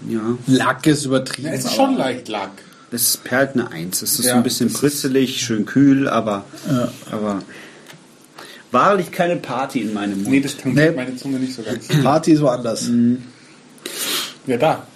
Ja, 0.09 0.21
Lack 0.47 0.87
ist 0.87 1.05
übertrieben. 1.05 1.49
Ja, 1.49 1.53
es 1.55 1.61
ist 1.61 1.67
aber- 1.67 1.75
schon 1.77 1.97
leicht 1.99 2.29
Lack. 2.29 2.51
das 2.91 3.19
perlt 3.19 3.53
eine 3.53 3.71
Eins. 3.71 4.01
Es 4.01 4.19
ist 4.19 4.25
Ja, 4.25 4.37
ein 4.37 4.43
bisschen 4.43 4.73
bristelig, 4.73 5.43
schön 5.45 5.67
kühl, 5.67 6.09
aber, 6.09 6.47
Ja. 6.67 6.91
aber 7.13 7.41
wahrlich 8.73 9.11
keine 9.13 9.37
Party 9.37 9.83
in 9.83 9.93
meinem 9.93 10.17
Mund. 10.23 10.29
Nee, 10.31 10.41
das 10.41 10.57
tangiert 10.57 10.91
Nee. 10.93 10.97
meine 11.05 11.15
Zunge 11.17 11.39
nicht 11.39 11.55
so 11.55 11.63
ganz. 11.63 11.89
Party 12.03 12.33
ist 12.33 12.41
woanders. 12.41 12.89
Ja, 14.47 14.57
da. 14.57 14.87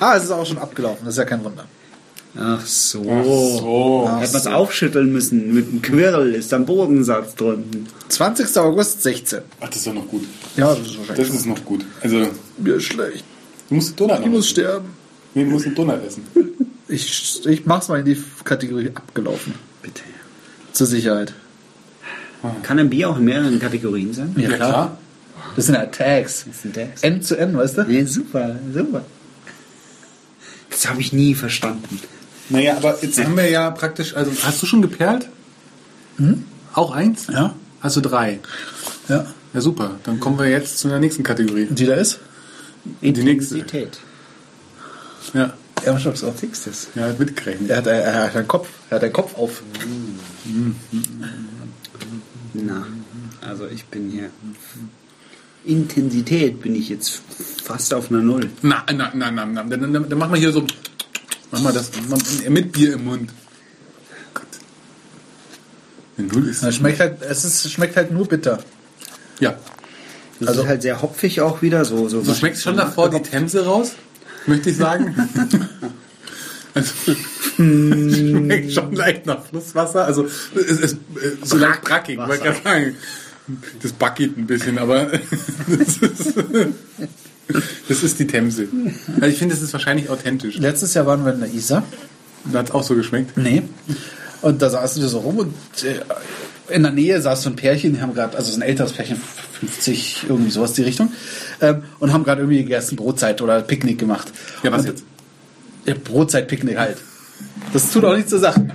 Ah, 0.00 0.16
es 0.16 0.24
ist 0.24 0.30
auch 0.30 0.46
schon 0.46 0.58
abgelaufen. 0.58 1.04
Das 1.04 1.14
ist 1.14 1.18
ja 1.18 1.24
kein 1.24 1.42
Wunder. 1.44 1.64
Ach 2.38 2.64
so. 2.64 3.00
Ach 3.10 3.24
so. 3.24 4.08
Hätte 4.20 4.32
man 4.32 4.40
es 4.40 4.46
aufschütteln 4.46 5.12
müssen. 5.12 5.52
Mit 5.54 5.68
einem 5.68 5.82
Quirl 5.82 6.34
ist 6.34 6.52
am 6.54 6.66
Bodensatz 6.66 7.34
drunten. 7.34 7.88
20. 8.08 8.56
August 8.58 9.02
16. 9.02 9.40
Ach, 9.60 9.66
das 9.68 9.76
ist 9.78 9.86
doch 9.86 9.94
noch 9.94 10.06
gut. 10.06 10.22
Ja, 10.56 10.68
das 10.74 10.78
ist 10.86 10.98
wahrscheinlich. 10.98 11.26
Das 11.28 11.36
ist 11.36 11.46
noch 11.46 11.64
gut. 11.64 11.84
Also, 12.00 12.28
mir 12.58 12.74
ist 12.74 12.84
schlecht. 12.84 13.24
du 13.68 13.74
musst 13.74 13.88
einen 13.88 13.96
Donut 14.08 14.20
Ich 14.24 14.26
muss 14.30 14.44
essen. 14.44 14.50
sterben. 14.50 14.88
Nee, 15.34 15.44
du 15.44 15.50
musst 15.50 15.66
einen 15.66 15.74
Donut 15.74 16.04
essen. 16.06 16.22
Ich, 16.86 17.44
ich 17.46 17.66
mach's 17.66 17.88
mal 17.88 17.98
in 17.98 18.04
die 18.04 18.22
Kategorie 18.44 18.90
abgelaufen. 18.94 19.54
Bitte. 19.82 20.02
Zur 20.72 20.86
Sicherheit. 20.86 21.34
Kann 22.62 22.78
ein 22.78 22.88
Bier 22.88 23.10
auch 23.10 23.18
in 23.18 23.24
mehreren 23.24 23.58
Kategorien 23.58 24.14
sein? 24.14 24.32
Ja, 24.38 24.50
klar. 24.52 24.98
Das 25.58 25.66
sind 25.66 25.74
ja 25.74 25.86
Tags. 25.86 26.44
Das 26.46 26.62
sind 26.62 26.76
Tags. 26.76 27.02
N 27.02 27.20
zu 27.20 27.36
N, 27.36 27.56
weißt 27.56 27.78
du? 27.78 27.82
Nee, 27.82 28.04
super, 28.04 28.54
super. 28.72 29.04
Das 30.70 30.88
habe 30.88 31.00
ich 31.00 31.12
nie 31.12 31.34
verstanden. 31.34 31.98
Naja, 32.48 32.76
aber 32.76 33.02
jetzt 33.02 33.18
haben 33.18 33.36
wir 33.36 33.50
ja 33.50 33.68
praktisch, 33.72 34.14
also 34.14 34.30
hast 34.44 34.62
du 34.62 34.66
schon 34.66 34.82
geperlt? 34.82 35.28
Auch 36.74 36.92
eins? 36.92 37.26
Ja. 37.26 37.56
Hast 37.80 37.96
du 37.96 38.00
drei? 38.00 38.38
Ja. 39.08 39.26
Ja, 39.52 39.60
super. 39.60 39.98
Dann 40.04 40.20
kommen 40.20 40.38
wir 40.38 40.48
jetzt 40.48 40.78
zu 40.78 40.90
der 40.90 41.00
nächsten 41.00 41.24
Kategorie. 41.24 41.66
Die 41.68 41.86
da 41.86 41.94
ist? 41.94 42.20
Die 42.84 43.10
nächste. 43.10 43.56
Intensität. 43.58 43.98
Ja. 45.34 45.54
Ja, 45.84 45.98
Schluss 45.98 46.20
so. 46.20 46.32
Siehst 46.40 46.66
du 46.66 46.70
das? 46.70 46.86
Ja, 46.94 47.02
hat 47.08 47.18
mitgerechnet. 47.18 47.70
Er 47.70 47.78
hat, 47.78 47.86
er 47.88 48.22
hat 48.22 48.36
einen 48.36 48.46
Kopf. 48.46 48.68
Er 48.90 48.94
hat 48.94 49.02
einen 49.02 49.12
Kopf 49.12 49.36
auf. 49.36 49.60
Na, 52.54 52.86
also 53.40 53.66
ich 53.66 53.86
bin 53.86 54.08
hier. 54.08 54.30
Intensität 55.68 56.60
bin 56.62 56.74
ich 56.74 56.88
jetzt 56.88 57.20
fast 57.62 57.92
auf 57.94 58.10
einer 58.10 58.20
Null. 58.22 58.50
Na, 58.62 58.84
na, 58.92 59.10
na, 59.14 59.30
na, 59.30 59.44
na. 59.46 59.62
Dann, 59.64 59.92
dann, 59.92 60.08
dann 60.08 60.18
machen 60.18 60.32
wir 60.32 60.40
hier 60.40 60.52
so. 60.52 60.64
Mach 61.50 61.60
mal 61.60 61.72
das 61.72 61.90
mit 62.48 62.72
Bier 62.72 62.94
im 62.94 63.04
Mund. 63.04 63.30
Gott. 64.34 64.46
Eine 66.16 66.26
Null 66.28 66.48
ist. 66.48 66.62
Es 66.62 66.76
schmeckt 66.76 67.00
halt, 67.00 67.22
es 67.22 67.44
ist, 67.44 67.70
schmeckt 67.70 67.96
halt 67.96 68.10
nur 68.10 68.26
bitter. 68.26 68.58
Ja. 69.40 69.56
Das 70.40 70.48
Also- 70.48 70.62
ist 70.62 70.68
halt 70.68 70.82
sehr 70.82 71.02
hopfig 71.02 71.40
auch 71.40 71.62
wieder. 71.62 71.84
So, 71.84 72.08
so 72.08 72.22
Du 72.22 72.34
schmeckst 72.34 72.62
schon 72.62 72.76
davor 72.76 73.10
die 73.10 73.20
Themse 73.22 73.64
raus, 73.64 73.92
möchte 74.46 74.70
ich 74.70 74.76
sagen. 74.76 75.14
Also, 76.74 76.92
schmeckt 77.56 78.72
schon 78.72 78.92
leicht 78.94 79.26
nach 79.26 79.44
Flusswasser. 79.44 80.04
Also, 80.04 80.26
es 80.54 80.78
ist 80.78 80.96
so 81.42 81.56
leicht 81.56 81.82
brackig, 81.82 82.18
wollte 82.18 82.34
ich 82.36 82.42
gerade 82.42 82.60
sagen. 82.62 82.96
Das 83.82 83.92
backigt 83.92 84.36
ein 84.36 84.46
bisschen, 84.46 84.78
aber 84.78 85.06
das 85.68 85.96
ist, 85.96 86.34
das 87.88 88.02
ist 88.02 88.18
die 88.18 88.26
Themse. 88.26 88.68
Also 89.14 89.26
ich 89.26 89.38
finde, 89.38 89.54
das 89.54 89.62
ist 89.62 89.72
wahrscheinlich 89.72 90.10
authentisch. 90.10 90.58
Letztes 90.58 90.94
Jahr 90.94 91.06
waren 91.06 91.24
wir 91.24 91.32
in 91.32 91.40
der 91.40 91.52
Isar. 91.52 91.82
Da 92.52 92.60
hat 92.60 92.68
es 92.68 92.74
auch 92.74 92.82
so 92.82 92.94
geschmeckt. 92.94 93.36
Nee. 93.36 93.62
Und 94.42 94.62
da 94.62 94.70
saßen 94.70 95.02
wir 95.02 95.08
so 95.08 95.20
rum 95.20 95.38
und 95.38 95.54
äh, 95.82 96.00
in 96.74 96.82
der 96.82 96.92
Nähe 96.92 97.20
saß 97.20 97.42
so 97.42 97.50
ein 97.50 97.56
Pärchen, 97.56 97.94
die 97.94 98.00
haben 98.00 98.14
gerade, 98.14 98.36
also 98.36 98.52
so 98.52 98.58
ein 98.58 98.62
älteres 98.62 98.92
Pärchen, 98.92 99.20
50, 99.60 100.26
irgendwie 100.28 100.50
sowas 100.50 100.74
die 100.74 100.82
Richtung, 100.82 101.12
ähm, 101.60 101.82
und 101.98 102.12
haben 102.12 102.24
gerade 102.24 102.42
irgendwie 102.42 102.62
gegessen, 102.62 102.96
Brotzeit 102.96 103.42
oder 103.42 103.60
Picknick 103.62 103.98
gemacht. 103.98 104.30
Ja, 104.62 104.70
was 104.70 104.82
und, 104.82 104.88
jetzt? 104.88 105.04
Ja, 105.86 105.94
Brotzeit-Picknick 105.94 106.78
halt. 106.78 106.98
Das 107.72 107.90
tut 107.90 108.04
auch 108.04 108.14
nichts 108.14 108.30
zur 108.30 108.40
Sache. 108.40 108.66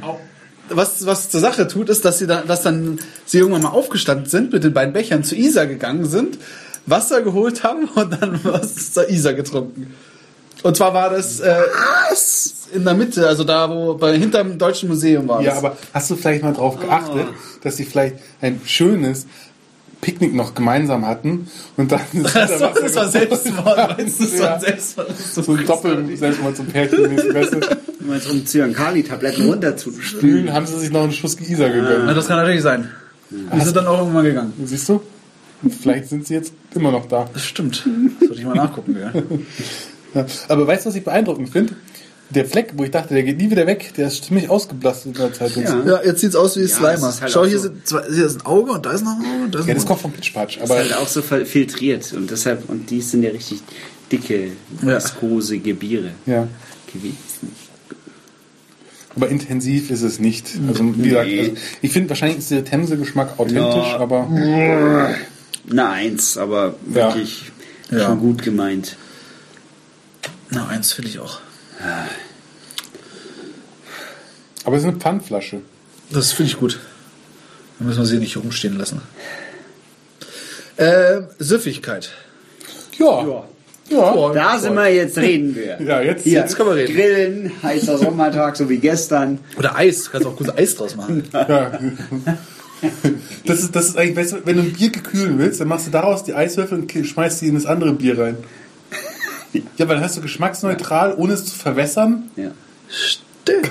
Was, 0.70 1.05
was 1.05 1.29
zur 1.29 1.41
Sache 1.41 1.67
tut, 1.67 1.89
ist, 1.89 2.05
dass 2.05 2.20
sie 2.20 2.27
dann, 2.27 2.48
dass 2.48 2.62
dann 2.63 3.00
sie 3.25 3.39
irgendwann 3.39 3.63
mal 3.63 3.70
aufgestanden 3.70 4.27
sind, 4.27 4.53
mit 4.53 4.63
den 4.63 4.74
beiden 4.74 4.93
Bechern 4.93 5.24
zu 5.24 5.36
Isar 5.36 5.65
gegangen 5.67 6.05
sind, 6.05 6.38
Wasser 6.86 7.22
geholt 7.22 7.63
haben 7.63 7.86
und 7.96 8.13
dann 8.22 8.39
was 8.43 8.93
zur 8.93 9.10
Isar 9.10 9.34
getrunken. 9.34 9.93
Und 10.63 10.77
zwar 10.77 10.93
war 10.93 11.10
das 11.10 11.41
äh, 11.41 11.53
in 12.74 12.86
der 12.86 12.93
Mitte, 12.93 13.27
also 13.27 13.43
da, 13.43 13.70
wo 13.70 13.96
bei 13.96 14.17
hinterm 14.17 14.58
Deutschen 14.58 14.88
Museum 14.89 15.27
war 15.27 15.41
Ja, 15.41 15.50
das. 15.51 15.60
aber 15.60 15.77
hast 15.93 16.10
du 16.10 16.15
vielleicht 16.15 16.43
mal 16.43 16.53
drauf 16.53 16.79
geachtet, 16.79 17.27
dass 17.62 17.75
sie 17.77 17.84
vielleicht 17.86 18.15
ein 18.41 18.62
schönes 18.65 19.25
Picknick 20.00 20.34
noch 20.34 20.53
gemeinsam 20.55 21.05
hatten 21.05 21.50
und 21.77 21.91
dann 21.91 22.00
das, 22.13 22.60
war, 22.62 22.74
das 22.74 22.96
war 22.96 23.08
Selbstmord, 23.10 23.98
meinst 23.98 24.20
du? 24.20 24.24
Das 24.25 24.39
war 24.39 24.50
Ja. 24.51 24.60
Selbstmord. 24.60 25.10
Das 25.10 25.20
ist 25.20 25.36
so 25.36 25.51
ein 25.53 25.65
Doppel 25.65 26.17
Selbstmord 26.17 26.55
zum 26.58 26.65
Pärchen 26.67 27.34
weißt 27.34 27.53
du, 27.53 27.60
Um 28.05 28.13
jetzt 28.13 28.29
um 28.29 28.45
Zyankali-Tabletten 28.45 29.45
runterzuspülen. 29.48 30.03
spülen, 30.03 30.53
haben 30.53 30.65
sie 30.65 30.77
sich 30.79 30.91
noch 30.91 31.03
einen 31.03 31.12
Schuss 31.13 31.39
Isar 31.39 31.69
gegönnt. 31.69 32.05
Na, 32.05 32.13
das 32.13 32.27
kann 32.27 32.38
natürlich 32.38 32.62
sein. 32.62 32.89
Die 33.29 33.62
sind 33.62 33.75
dann 33.75 33.88
auch 33.88 34.00
irgendwann 34.00 34.25
gegangen. 34.25 34.53
Siehst 34.65 34.89
du? 34.89 35.01
Vielleicht 35.81 36.10
sind 36.10 36.27
sie 36.27 36.33
jetzt 36.33 36.53
immer 36.75 36.91
noch 36.91 37.07
da. 37.07 37.29
Das 37.33 37.43
stimmt. 37.45 37.88
Sollte 38.19 38.36
ich 38.36 38.45
mal 38.45 38.55
nachgucken, 38.55 38.98
ja. 39.00 39.12
Ja. 40.15 40.27
Aber 40.48 40.67
weißt 40.67 40.86
du, 40.86 40.89
was 40.89 40.95
ich 40.95 41.03
beeindruckend 41.03 41.50
finde? 41.50 41.74
Der 42.29 42.45
Fleck, 42.45 42.74
wo 42.75 42.83
ich 42.83 42.91
dachte, 42.91 43.15
der 43.15 43.24
geht 43.24 43.38
nie 43.39 43.50
wieder 43.50 43.65
weg, 43.65 43.93
der 43.98 44.07
ist 44.07 44.25
ziemlich 44.25 44.48
ausgeblastet 44.48 45.07
in 45.07 45.13
der 45.13 45.33
Zeit. 45.33 45.55
jetzt. 45.55 45.69
Ja. 45.74 45.83
Ja, 45.86 46.01
jetzt 46.03 46.22
sieht's 46.22 46.36
aus 46.36 46.55
wie 46.55 46.62
das 46.63 46.74
Slimer. 46.74 47.10
ist 47.10 47.22
halt 47.22 47.31
Schau, 47.31 47.45
hier, 47.45 47.57
so. 47.57 47.63
sind 47.69 47.88
zwei, 47.88 48.03
hier 48.13 48.25
ist 48.27 48.36
ein 48.41 48.45
Auge 48.45 48.72
und 48.74 48.86
da 48.86 48.91
ist 48.91 49.03
noch 49.03 49.13
ein 49.17 49.22
Auge 49.25 49.43
und 49.45 49.55
da 49.55 49.60
ist 49.60 49.67
Ja, 49.67 49.74
das 49.74 49.86
kommt 49.88 50.01
vom 50.01 50.12
Pitchpatch. 50.12 50.57
ist 50.57 50.63
Aber 50.63 50.75
halt 50.75 50.95
auch 50.95 51.07
so 51.07 51.22
fil- 51.24 51.45
filtriert 51.45 52.13
und 52.13 52.29
deshalb, 52.29 52.69
und 52.69 52.91
die 52.91 53.01
sind 53.01 53.24
ja 53.24 53.31
richtig 53.31 53.62
dicke, 54.12 54.51
Ja. 54.83 54.98
viskose 54.98 55.57
Gebiere 55.57 56.12
ja. 56.27 56.48
gewesen. 56.93 57.51
Aber 59.15 59.29
intensiv 59.29 59.91
ist 59.91 60.01
es 60.01 60.20
nicht. 60.20 60.48
Also, 60.67 60.84
wie 60.98 61.10
gesagt, 61.10 61.27
Nee. 61.27 61.39
also, 61.39 61.51
ich 61.82 61.91
finde 61.91 62.10
wahrscheinlich 62.10 62.39
ist 62.39 62.50
der 62.51 62.65
Themse-Geschmack 62.65 63.39
authentisch, 63.39 63.88
Ja. 63.91 64.00
aber 64.00 64.27
Na, 65.65 65.91
eins, 65.91 66.38
aber 66.38 66.75
Ja. 66.88 66.96
wirklich 66.96 67.51
Ja. 67.91 68.05
schon 68.05 68.20
gut 68.20 68.41
gemeint. 68.43 68.98
Na, 70.50 70.67
eins 70.67 70.93
finde 70.93 71.10
ich 71.12 71.20
auch. 71.20 71.39
aber 74.65 74.75
es 74.77 74.84
ist 74.84 74.88
eine 74.89 74.98
Pfandflasche. 74.98 75.62
Das 76.10 76.32
finde 76.32 76.51
ich 76.51 76.60
gut. 76.60 76.79
Dann 77.79 77.88
müssen 77.88 78.00
wir 78.00 78.05
sie 78.05 78.17
nicht 78.17 78.34
hier 78.34 78.41
rumstehen 78.41 78.77
lassen. 78.77 79.01
Ähm, 80.77 81.27
Süffigkeit. 81.39 82.12
Ja. 82.98 83.25
Ja. 83.27 83.43
Ja. 83.89 84.31
Da 84.33 84.57
sind 84.59 84.75
wir, 84.75 84.93
jetzt 84.93 85.17
reden 85.17 85.55
wir. 85.55 85.77
Ja, 85.85 86.01
jetzt, 86.01 86.23
Hier, 86.23 86.39
jetzt 86.39 86.55
können 86.55 86.69
wir 86.69 86.75
reden. 86.77 86.95
Grillen, 86.95 87.51
heißer 87.63 87.97
Sommertag, 87.97 88.55
so 88.55 88.69
wie 88.69 88.77
gestern. 88.77 89.39
Oder 89.57 89.75
Eis. 89.75 90.05
Du 90.05 90.11
kannst 90.11 90.27
auch 90.27 90.35
gut 90.35 90.57
Eis 90.57 90.75
draus 90.75 90.95
machen. 90.95 91.23
Ja. 91.33 91.71
Das 93.45 93.61
ist, 93.61 93.73
das 93.73 93.87
ist 93.87 93.97
eigentlich, 93.97 94.17
weißt 94.17 94.31
du, 94.33 94.37
wenn 94.45 94.57
du 94.57 94.63
ein 94.63 94.73
Bier 94.73 94.89
gekühlen 94.89 95.39
willst, 95.39 95.61
dann 95.61 95.69
machst 95.69 95.87
du 95.87 95.91
daraus 95.91 96.25
die 96.25 96.33
Eiswürfel 96.33 96.79
und 96.79 96.91
schmeißt 96.91 97.41
die 97.41 97.47
in 97.47 97.55
das 97.55 97.65
andere 97.65 97.93
Bier 97.93 98.17
rein. 98.19 98.37
Ja, 99.77 99.87
weil 99.87 99.95
dann 99.95 100.03
hast 100.03 100.17
du 100.17 100.21
geschmacksneutral, 100.21 101.13
ohne 101.15 101.33
es 101.33 101.45
zu 101.45 101.55
verwässern, 101.55 102.23
Ja. 102.35 102.51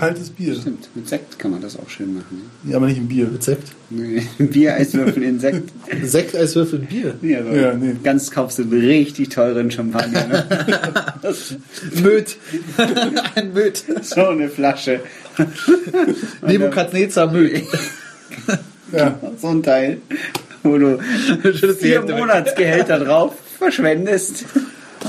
Kaltes 0.03 0.31
Bier. 0.31 0.55
stimmt. 0.57 0.89
Mit 0.97 1.09
Sekt 1.09 1.39
kann 1.39 1.53
man 1.53 1.61
das 1.61 1.79
auch 1.79 1.89
schön 1.89 2.15
machen. 2.15 2.51
Ja, 2.65 2.77
aber 2.77 2.87
nicht 2.87 2.99
im 2.99 3.07
Bier. 3.07 3.31
Rezept. 3.33 3.69
Ne? 3.91 4.23
Bier, 4.39 4.75
Eiswürfel, 4.75 5.23
Insekt. 5.23 5.71
Sekt, 6.03 6.35
Eiswürfel, 6.43 6.79
Bier. 6.91 7.15
Ja, 7.23 7.45
so 7.45 7.51
Ja, 7.51 7.75
nee. 7.75 7.95
Ganz 8.03 8.31
kaufst 8.33 8.59
du 8.59 8.63
einen 8.63 8.73
richtig 8.73 9.29
teuren 9.29 9.71
Champagner. 9.71 10.27
Ne? 10.27 10.45
Möd. 12.03 12.37
Ein 13.37 13.53
Möd. 13.53 13.85
so 14.03 14.27
eine 14.27 14.49
Flasche. 14.49 15.01
Nebukadnezar 16.47 17.31
Möd. 17.31 17.63
Ja. 18.91 19.19
So 19.41 19.49
ein 19.49 19.63
Teil, 19.63 19.99
wo 20.65 20.79
du 20.79 20.99
vier. 21.79 22.03
Monatsgehälter 22.03 22.99
drauf 22.99 23.35
verschwendest. 23.59 24.47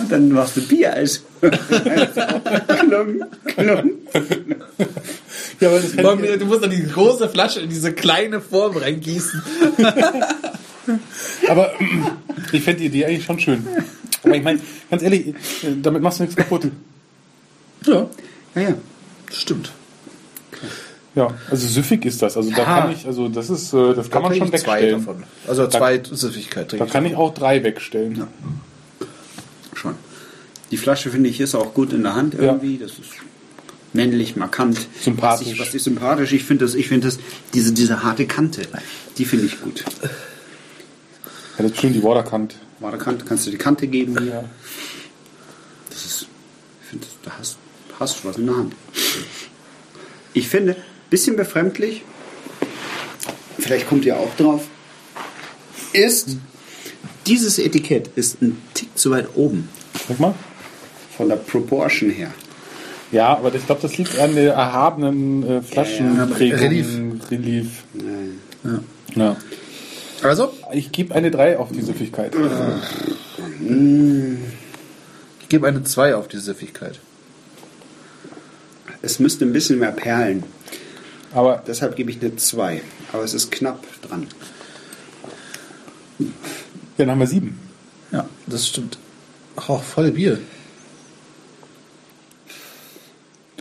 Und 0.04 0.12
dann 0.12 0.30
machst 0.30 0.58
du 0.58 0.62
Bier 0.62 0.94
als 0.94 1.24
Klung, 1.42 3.24
Klung. 3.46 3.92
Ja, 5.60 5.68
aber 5.70 5.80
das 5.80 5.94
ich, 5.94 6.40
Du 6.40 6.46
musst 6.46 6.62
dann 6.64 6.70
die 6.72 6.84
große 6.84 7.30
Flasche 7.30 7.62
in 7.62 7.70
diese 7.70 7.94
kleine 7.94 8.42
Form 8.42 8.76
reingießen. 8.76 9.42
aber 11.48 11.72
ich 12.52 12.62
fände 12.64 12.82
die 12.82 12.88
Idee 12.88 13.06
eigentlich 13.06 13.24
schon 13.26 13.40
schön. 13.40 13.66
Aber 14.24 14.36
ich 14.36 14.44
meine, 14.44 14.60
ganz 14.90 15.04
ehrlich, 15.04 15.34
damit 15.82 16.02
machst 16.02 16.20
du 16.20 16.24
nichts 16.24 16.36
kaputt. 16.36 16.68
Ja, 17.86 18.08
Ja, 18.56 18.62
ja. 18.62 18.74
stimmt. 19.32 19.72
Ja, 21.16 21.30
also 21.50 21.68
süffig 21.68 22.04
ist 22.06 22.22
das. 22.22 22.36
Also 22.36 22.50
da 22.50 22.58
Ja. 22.58 22.64
kann 22.64 22.92
ich, 22.92 23.06
also 23.06 23.28
das 23.30 23.50
ist, 23.50 23.72
äh, 23.74 23.94
das 23.94 24.10
kann 24.10 24.24
man 24.24 24.34
schon 24.36 24.52
wegstellen. 24.52 25.00
davon. 25.00 25.24
Also 25.48 25.68
zwei 25.68 26.02
Süffigkeit. 26.04 26.74
Da 26.78 26.86
kann 26.88 27.06
ich 27.06 27.16
auch 27.16 27.34
drei 27.34 27.64
wegstellen. 27.64 28.16
Schon. 28.16 28.28
Die 30.74 30.78
Flasche 30.78 31.12
finde 31.12 31.30
ich 31.30 31.40
ist 31.40 31.54
auch 31.54 31.76
gut 31.76 31.94
in 31.94 32.02
der 32.02 32.16
Hand 32.16 32.34
irgendwie. 32.34 32.80
Das 32.80 32.94
ist 32.94 33.12
männlich, 33.94 34.36
markant. 34.36 34.88
Sympathisch. 35.00 35.50
Was 35.50 35.54
ich, 35.54 35.60
was 35.60 35.74
ich 35.76 35.84
sympathisch. 35.84 36.34
Ich 36.34 36.46
finde 36.46 36.66
das, 36.66 36.74
ich 36.74 36.88
finde 36.88 37.10
das, 37.10 37.20
diese, 37.54 37.74
diese 37.74 38.02
harte 38.02 38.26
Kante, 38.26 38.64
die 39.20 39.26
finde 39.26 39.46
ich 39.46 39.62
gut. 39.62 39.86
Ja, 40.02 40.10
das 41.60 41.74
ist 41.74 41.80
schön 41.80 41.94
die 41.94 42.02
Waterkant. 42.02 42.56
Wahre 42.80 42.98
Kante, 42.98 43.24
kannst 43.24 43.46
du 43.46 43.52
die 43.52 43.58
Kante 43.58 43.86
geben 43.86 44.18
hier. 44.18 44.34
Ja. 44.34 44.44
Das 45.92 46.06
ist, 46.06 46.26
ich 46.82 46.90
finde, 46.90 47.06
da 47.22 47.34
hast, 47.38 47.60
hast 48.00 48.24
du 48.24 48.30
was 48.30 48.38
in 48.38 48.48
der 48.48 48.58
Hand. 48.58 48.74
Ich 50.34 50.48
finde, 50.48 50.76
bisschen 51.12 51.36
befremdlich, 51.36 52.02
vielleicht 53.60 53.88
kommt 53.88 54.06
ihr 54.06 54.18
auch 54.18 54.36
drauf, 54.38 54.64
ist, 55.94 56.30
dieses 57.28 57.60
Etikett 57.60 58.10
ist 58.16 58.42
ein 58.42 58.60
Tick 58.74 58.98
zu 58.98 59.12
weit 59.12 59.28
oben, 59.36 59.70
Guck 60.08 60.20
mal. 60.20 60.34
Von 61.18 61.30
der 61.30 61.36
Proportion 61.38 62.10
her. 62.10 62.32
Ja, 63.12 63.38
aber 63.38 63.54
ich 63.54 63.66
glaube, 63.66 63.82
das 63.82 63.98
liegt 63.98 64.18
an 64.20 64.34
der 64.36 64.54
erhabenen 64.54 65.48
äh, 65.48 65.62
Flaschenprägung. 65.62 66.60
Relief. 66.60 66.88
Relief. 67.30 67.84
Ja. 68.64 68.80
Ja. 69.16 69.36
Also, 70.24 70.54
Ich 70.74 70.92
gebe 70.92 71.14
eine 71.14 71.30
3 71.30 71.58
auf 71.58 71.72
die 71.72 71.82
Süffigkeit. 71.82 72.34
ich 75.42 75.50
gebe 75.50 75.68
eine 75.68 75.84
2 75.84 76.16
auf 76.16 76.28
die 76.28 76.38
Süffigkeit. 76.38 77.00
Es 79.02 79.20
müsste 79.20 79.46
ein 79.46 79.54
bisschen 79.54 79.80
mehr 79.80 79.92
perlen. 79.92 80.44
Aber 81.34 81.62
Deshalb 81.68 81.96
gebe 81.96 82.10
ich 82.10 82.22
eine 82.22 82.36
2. 82.36 82.82
Aber 83.12 83.24
es 83.24 83.34
ist 83.34 83.52
knapp 83.52 83.84
dran. 84.02 84.28
ja, 86.20 86.26
dann 86.98 87.12
haben 87.12 87.20
wir 87.20 87.28
7. 87.28 87.60
Ja, 88.12 88.28
das 88.48 88.68
stimmt. 88.68 88.98
Oh, 89.68 89.78
voll 89.78 90.12
Bier. 90.12 90.40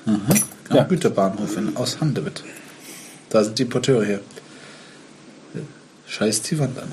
Aha. 0.06 0.16
Am 0.71 0.76
Ja. 0.76 0.82
Güterbahnhof 0.85 1.56
in, 1.56 1.76
aus 1.76 2.00
Handewitt. 2.00 2.42
Da 3.30 3.44
sind 3.44 3.59
die 3.59 3.62
Importeure 3.62 4.04
her. 4.04 4.21
Scheiß 6.06 6.42
die 6.42 6.59
Wand 6.59 6.78
an. 6.78 6.92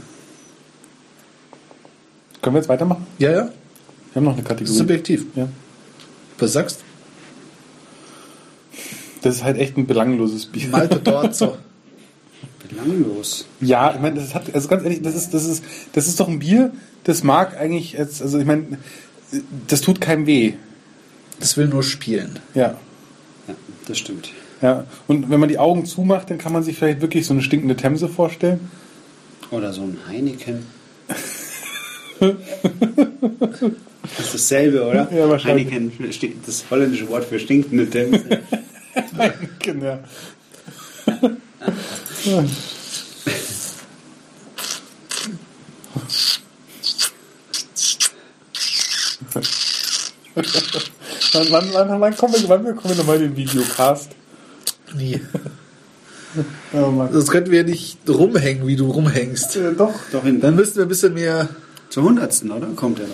Können 2.42 2.56
wir 2.56 2.62
jetzt 2.62 2.70
weitermachen? 2.70 3.06
Ja, 3.18 3.32
ja. 3.32 3.38
Wir 4.14 4.16
haben 4.16 4.24
noch 4.24 4.34
eine 4.34 4.44
Kategorie. 4.44 4.78
Subjektiv. 4.78 5.26
Ja. 5.36 5.50
Was 6.38 6.54
sagst 6.54 6.80
Das 9.22 9.36
ist 9.36 9.44
halt 9.44 9.58
echt 9.58 9.78
ein 9.78 9.86
belangloses 9.88 10.46
Bier. 10.46 10.70
Malte 10.70 11.00
Dorzo. 11.04 11.58
Belanglos. 12.70 13.46
Ja, 13.60 13.94
ich 13.94 14.00
meine, 14.00 14.20
das 14.22 14.34
hat, 14.34 14.54
also 14.54 14.68
ganz 14.70 14.84
ehrlich, 14.84 15.02
das 15.02 15.16
ist, 15.16 15.34
das 15.34 15.46
ist, 15.46 15.64
das 15.94 16.08
ist 16.08 16.20
doch 16.20 16.28
ein 16.30 16.40
Bier, 16.40 16.72
das 17.04 17.24
mag 17.24 17.58
eigentlich 17.58 17.94
jetzt, 17.94 18.22
also 18.22 18.38
ich 18.40 18.46
meine, 18.46 18.78
das 19.68 19.82
tut 19.82 20.00
keinem 20.00 20.26
weh. 20.28 20.54
Das 21.40 21.58
will 21.58 21.68
nur 21.68 21.84
spielen. 21.84 22.40
Ja. 22.54 22.78
Ja, 23.50 23.56
das 23.88 23.98
stimmt. 23.98 24.30
Ja. 24.62 24.86
Und 25.08 25.30
wenn 25.30 25.40
man 25.40 25.50
die 25.50 25.58
Augen 25.58 25.86
zumacht, 25.86 26.30
dann 26.30 26.38
kann 26.38 26.54
man 26.54 26.64
sich 26.64 26.78
vielleicht 26.78 27.02
wirklich 27.02 27.26
so 27.26 27.34
eine 27.34 27.42
stinkende 27.42 27.76
Themse 27.76 28.08
vorstellen. 28.08 28.70
Oder 29.52 29.74
so 29.74 29.82
ein 29.82 29.98
Heineken. 30.08 30.66
das 32.20 32.36
ist 34.20 34.34
dasselbe, 34.34 34.86
oder? 34.86 35.12
Ja, 35.12 35.28
wahrscheinlich. 35.28 35.72
Heineken, 35.72 36.10
das 36.46 36.66
holländische 36.70 37.10
Wort 37.10 37.26
für 37.26 37.40
stinkende 37.40 37.90
Themse. 37.90 38.42
Genau. 39.60 40.00
Wann, 51.34 51.48
wann, 51.52 51.70
wann, 51.74 52.02
wann 52.02 52.18
kommen 52.18 52.34
wir, 52.36 52.50
wann 52.50 52.64
kommen 52.76 52.90
wir 52.90 52.96
nochmal 52.96 53.18
in 53.18 53.22
den 53.24 53.38
Videocast? 53.38 54.12
Nie. 54.96 55.22
Oh 56.74 56.92
Mann. 56.92 57.10
Das 57.12 57.26
könnten 57.28 57.50
wir 57.50 57.64
nicht 57.64 57.98
rumhängen, 58.08 58.68
wie 58.68 58.76
du 58.76 58.92
rumhängst. 58.92 59.56
Äh, 59.56 59.74
doch. 59.74 59.94
Doch 60.12 60.24
in, 60.24 60.40
Dann 60.40 60.56
müssten 60.56 60.76
wir 60.78 60.84
ein 60.86 60.88
bisschen 60.88 61.16
mehr. 61.16 61.50
zur 61.90 62.04
hundertsten, 62.04 62.52
oder? 62.52 62.68
Kommt 62.76 63.00
er 63.00 63.08
doch. 63.08 63.14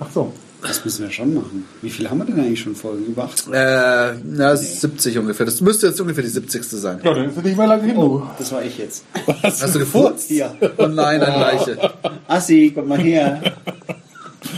Ach 0.00 0.06
so. 0.12 0.30
Das 0.60 0.84
müssen 0.84 1.04
wir 1.04 1.10
schon 1.10 1.32
machen. 1.34 1.64
Wie 1.80 1.88
viel 1.88 2.10
haben 2.10 2.18
wir 2.18 2.26
denn 2.26 2.38
eigentlich 2.38 2.60
schon 2.60 2.74
Folgen? 2.76 3.06
Über 3.06 3.24
80? 3.24 3.50
Äh, 3.50 4.12
na, 4.24 4.54
70 4.54 5.16
ungefähr. 5.16 5.46
Das 5.46 5.62
müsste 5.62 5.86
jetzt 5.86 5.98
ungefähr 5.98 6.22
die 6.22 6.28
70. 6.28 6.64
sein. 6.64 7.00
Ja, 7.02 7.14
dann 7.14 7.30
ist 7.30 7.42
nicht 7.42 7.56
mehr 7.56 7.66
lange 7.66 7.84
hin, 7.84 7.94
du. 7.94 8.26
Das 8.38 8.52
war 8.52 8.62
ich 8.62 8.76
jetzt. 8.76 9.04
Hast 9.42 9.74
du 9.74 9.78
gefurzt? 9.78 10.28
Hier. 10.28 10.54
Oh 10.76 10.88
nein, 10.88 11.22
ein 11.22 11.40
Leiche. 11.40 11.92
Assi, 12.28 12.72
komm 12.74 12.88
mal 12.88 12.98
her. 12.98 13.40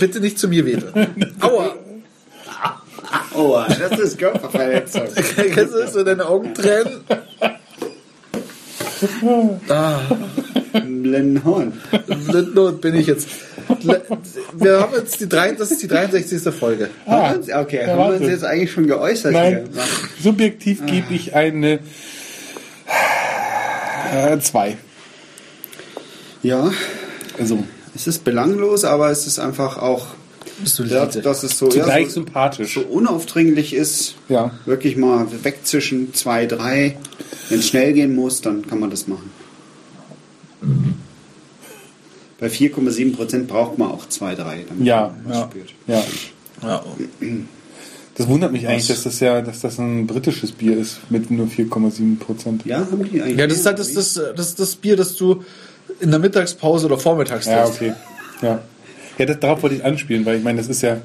Bitte 0.01 0.19
nicht 0.19 0.39
zu 0.41 0.49
mir, 0.49 0.67
Wete. 0.67 0.93
Aua! 1.41 1.68
Oh, 3.51 3.65
das 3.67 3.99
ist 3.99 4.19
Körperverletzung. 4.19 5.05
Kennst 5.15 5.75
du 5.75 5.79
das, 5.79 5.93
so 5.95 6.05
deine 6.05 6.27
Augen 6.27 6.53
tränen? 6.53 7.01
Ah, 9.69 10.01
Blendenhorn. 10.73 11.73
Blindnot 12.27 12.83
bin 12.83 12.97
ich 12.97 13.07
jetzt. 13.07 13.29
Wir 14.53 14.81
haben 14.81 14.95
jetzt 14.97 15.21
die 15.21 15.29
drei, 15.29 15.53
das 15.53 15.71
ist 15.71 15.83
die 15.83 15.89
63. 15.89 16.53
Folge. 16.53 16.91
Uns, 17.07 17.51
okay, 17.51 17.87
haben 17.87 17.99
wir 17.99 18.21
uns 18.21 18.29
jetzt 18.29 18.45
eigentlich 18.45 18.73
schon 18.73 18.87
geäußert? 18.87 19.33
Nein, 19.33 19.69
hier? 19.73 19.85
subjektiv 20.23 20.85
gebe 20.85 21.15
ich 21.15 21.35
eine 21.35 21.79
äh, 24.13 24.39
zwei. 24.41 24.77
Ja, 26.43 26.71
Also 27.39 27.65
es 27.95 28.07
ist 28.07 28.25
belanglos, 28.25 28.85
aber 28.85 29.11
es 29.11 29.27
ist 29.27 29.39
einfach 29.39 29.79
auch, 29.79 30.09
Du 30.77 30.83
ja, 30.85 31.07
dass 31.07 31.43
es 31.45 31.57
so, 31.59 31.69
zugleich 31.69 32.03
ja, 32.05 32.09
so, 32.09 32.15
sympathisch. 32.15 32.75
so 32.75 32.81
unaufdringlich 32.81 33.75
ist. 33.75 34.17
Ja. 34.29 34.51
Wirklich 34.67 34.97
mal 34.97 35.27
wegzischen, 35.45 36.13
zwei, 36.15 36.47
drei. 36.47 36.97
Wenn 37.49 37.61
es 37.61 37.69
schnell 37.69 37.93
gehen 37.93 38.15
muss, 38.15 38.41
dann 38.41 38.67
kann 38.67 38.81
man 38.81 38.91
das 38.91 39.07
machen. 39.07 39.31
Bei 42.41 42.47
4,7 42.49 43.15
Prozent 43.17 43.49
braucht 43.49 43.79
man 43.79 43.91
auch 43.91 44.09
zwei, 44.09 44.35
drei, 44.35 44.65
damit 44.69 44.87
Ja, 44.87 45.15
man 45.25 45.33
was 45.33 45.37
ja, 45.37 45.45
spürt. 45.51 45.75
ja. 45.87 46.05
Ja. 46.63 46.85
Das 48.17 48.27
wundert 48.27 48.51
mich 48.51 48.67
eigentlich, 48.67 48.89
dass 48.89 49.05
das 49.05 49.21
ja, 49.21 49.41
dass 49.43 49.61
das 49.61 49.79
ein 49.79 50.09
britisches 50.09 50.51
Bier 50.51 50.77
ist 50.77 50.99
mit 51.09 51.31
nur 51.31 51.47
4,7 51.47 52.19
Prozent. 52.19 52.65
Ja, 52.67 52.79
haben 52.79 53.05
die 53.09 53.23
eigentlich. 53.23 53.39
ja, 53.39 53.47
das 53.47 53.59
ist 53.59 53.67
halt 53.67 53.79
das, 53.79 53.93
das, 53.95 54.21
das, 54.37 54.55
das 54.57 54.75
Bier, 54.77 54.97
das 54.97 55.15
du 55.15 55.45
in 56.01 56.11
der 56.11 56.19
Mittagspause 56.19 56.87
oder 56.87 56.99
vormittags 56.99 57.47
Ja, 57.47 57.63
trinkst. 57.65 57.81
okay. 57.81 57.93
Ja. 58.43 58.61
Ja, 59.19 59.27
das, 59.27 59.41
darauf 59.41 59.63
wollte 59.63 59.77
ich 59.77 59.85
anspielen, 59.85 60.25
weil 60.25 60.39
ich 60.39 60.45
meine, 60.45 60.59
das 60.59 60.69
ist 60.69 60.83
ja, 60.83 60.99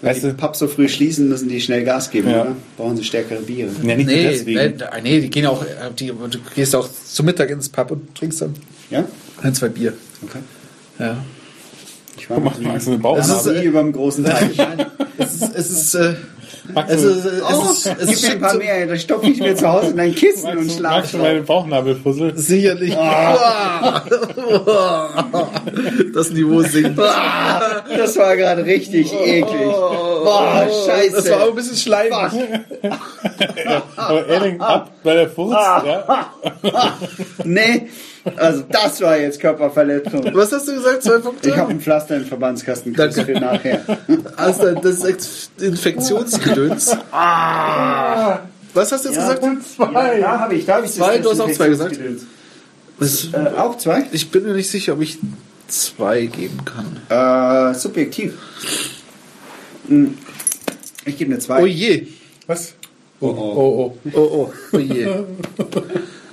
Wenn 0.00 0.10
weißt 0.10 0.22
die 0.22 0.28
du, 0.28 0.34
Pub 0.34 0.56
so 0.56 0.68
früh 0.68 0.88
schließen, 0.88 1.28
müssen 1.28 1.48
die 1.48 1.60
schnell 1.60 1.84
Gas 1.84 2.10
geben, 2.10 2.30
Ja. 2.30 2.42
oder? 2.42 2.56
Brauchen 2.76 2.96
sie 2.96 3.04
stärkere 3.04 3.40
Biere. 3.40 3.70
ja 3.82 3.96
nicht 3.96 4.06
Nee, 4.06 4.22
deswegen. 4.30 4.76
nee, 4.76 5.00
nee, 5.02 5.20
die 5.20 5.30
gehen 5.30 5.46
auch, 5.46 5.62
äh, 5.62 5.66
die, 5.98 6.06
du 6.08 6.38
gehst 6.54 6.74
auch 6.76 6.88
zum 6.88 7.26
Mittag 7.26 7.50
ins 7.50 7.68
Pub 7.68 7.90
und 7.90 8.14
trinkst 8.14 8.40
dann 8.42 8.54
Ja? 8.90 9.04
ein, 9.42 9.54
zwei 9.54 9.68
Bier. 9.68 9.92
Okay. 10.22 10.38
Ja. 10.98 11.16
Ich 12.18 12.28
war 12.28 12.38
Mach 12.40 12.58
mal 12.60 12.78
so 12.80 12.90
eine 12.90 12.98
Bauch. 13.00 13.18
Es 13.18 13.28
Das 13.28 13.40
ist, 13.40 13.46
ist 13.52 13.56
äh, 13.58 13.62
wie 13.62 13.66
über 13.66 13.82
dem 13.82 13.92
großen 13.92 14.24
Teich. 14.24 14.50
Es 15.18 15.34
ist, 15.34 15.54
es 15.54 15.70
ist, 15.70 15.94
äh, 15.96 16.14
Magst 16.72 16.94
es 16.94 17.42
Oh, 17.42 17.70
ist, 17.70 17.86
es 17.86 18.08
gib 18.08 18.22
mir 18.22 18.30
ein 18.32 18.40
paar 18.40 18.54
mehr, 18.54 18.86
da 18.86 18.96
stopfe 18.96 19.30
ich 19.30 19.40
mir 19.40 19.54
zu 19.56 19.68
Hause 19.68 19.90
in 19.90 20.00
ein 20.00 20.14
Kissen 20.14 20.48
und 20.48 20.56
magst, 20.56 20.70
du, 20.70 20.78
schlafe 20.78 20.96
magst 20.96 21.14
du 21.14 21.18
meine 21.18 21.40
Bauchnabelfussel? 21.42 22.36
Sicherlich. 22.36 22.96
Das 26.14 26.30
Niveau 26.30 26.62
sinkt. 26.62 26.98
Das 26.98 28.16
war 28.16 28.36
gerade 28.36 28.64
richtig 28.64 29.12
eklig. 29.12 29.70
Boah, 29.72 30.68
scheiße. 30.86 31.16
Das 31.16 31.30
war 31.30 31.42
auch 31.44 31.48
ein 31.48 31.54
bisschen 31.54 31.76
schleimig. 31.76 32.12
Aber 33.96 34.26
Erling 34.26 34.60
ab 34.60 34.90
bei 35.02 35.14
der 35.14 35.28
Furz, 35.30 35.52
ja. 35.52 36.32
Nee, 37.44 37.88
also 38.36 38.64
das 38.68 39.00
war 39.00 39.18
jetzt 39.18 39.40
Körperverletzung. 39.40 40.34
Was 40.34 40.52
hast 40.52 40.68
du 40.68 40.74
gesagt? 40.74 41.02
Zwei 41.02 41.18
Punkte? 41.18 41.48
Ich 41.48 41.56
habe 41.56 41.70
ein 41.70 41.80
Pflaster 41.80 42.16
im 42.16 42.24
Verbandskasten 42.24 42.94
Danke. 42.94 43.24
für 43.24 43.32
nachher. 43.32 43.80
Also, 44.36 44.74
das 44.74 45.04
ist 45.04 45.50
Infektionsgedöns. 45.60 46.96
Was 47.12 48.92
hast 48.92 49.04
du 49.04 49.08
jetzt 49.08 49.18
gesagt? 49.18 49.42
Ja, 49.42 50.18
da 50.18 50.40
habe 50.40 50.54
ich, 50.54 50.66
da 50.66 50.76
habe 50.76 50.86
ich 50.86 50.92
Zwei, 50.92 51.18
du 51.18 51.30
hast 51.30 51.40
auch 51.40 51.50
zwei 51.50 51.68
gesagt. 51.68 51.98
Das, 52.98 53.28
Das, 53.32 53.34
äh, 53.34 53.56
auch 53.56 53.76
zwei? 53.78 54.06
ich 54.12 54.30
bin 54.30 54.44
mir 54.44 54.54
nicht 54.54 54.70
sicher, 54.70 54.92
ob 54.92 55.00
ich 55.00 55.18
zwei 55.68 56.26
geben 56.26 56.60
kann. 56.64 56.96
Äh, 57.08 57.74
subjektiv. 57.74 58.34
Hm. 59.88 60.18
Ich 61.04 61.16
gebe 61.16 61.32
eine 61.32 61.40
zwei. 61.40 61.62
Oh 61.62 61.66
je. 61.66 62.06
Was? 62.46 62.74
Oh, 63.20 63.28
oh. 63.28 63.32
Oh, 63.32 63.96
oh. 64.04 64.10
Oh, 64.12 64.20
oh. 64.20 64.52
Oh 64.72 64.78
je. 64.78 65.08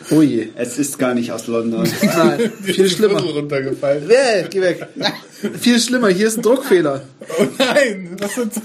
Oh 0.10 0.22
je. 0.22 0.50
Es 0.56 0.78
ist 0.78 0.98
gar 0.98 1.14
nicht 1.14 1.32
aus 1.32 1.48
London. 1.48 1.88
Nein, 2.02 2.52
viel 2.64 2.90
schlimmer. 2.96 3.22
runtergefallen. 3.22 4.08
Nee, 4.08 4.48
geh 4.50 4.62
weg. 4.62 4.88
Viel 5.60 5.80
schlimmer. 5.80 6.08
Hier 6.08 6.28
ist 6.28 6.38
ein 6.38 6.42
Druckfehler. 6.42 7.04
Oh 7.40 7.46
nein, 7.60 8.16
was 8.20 8.38
hat 8.38 8.56
das? 8.56 8.64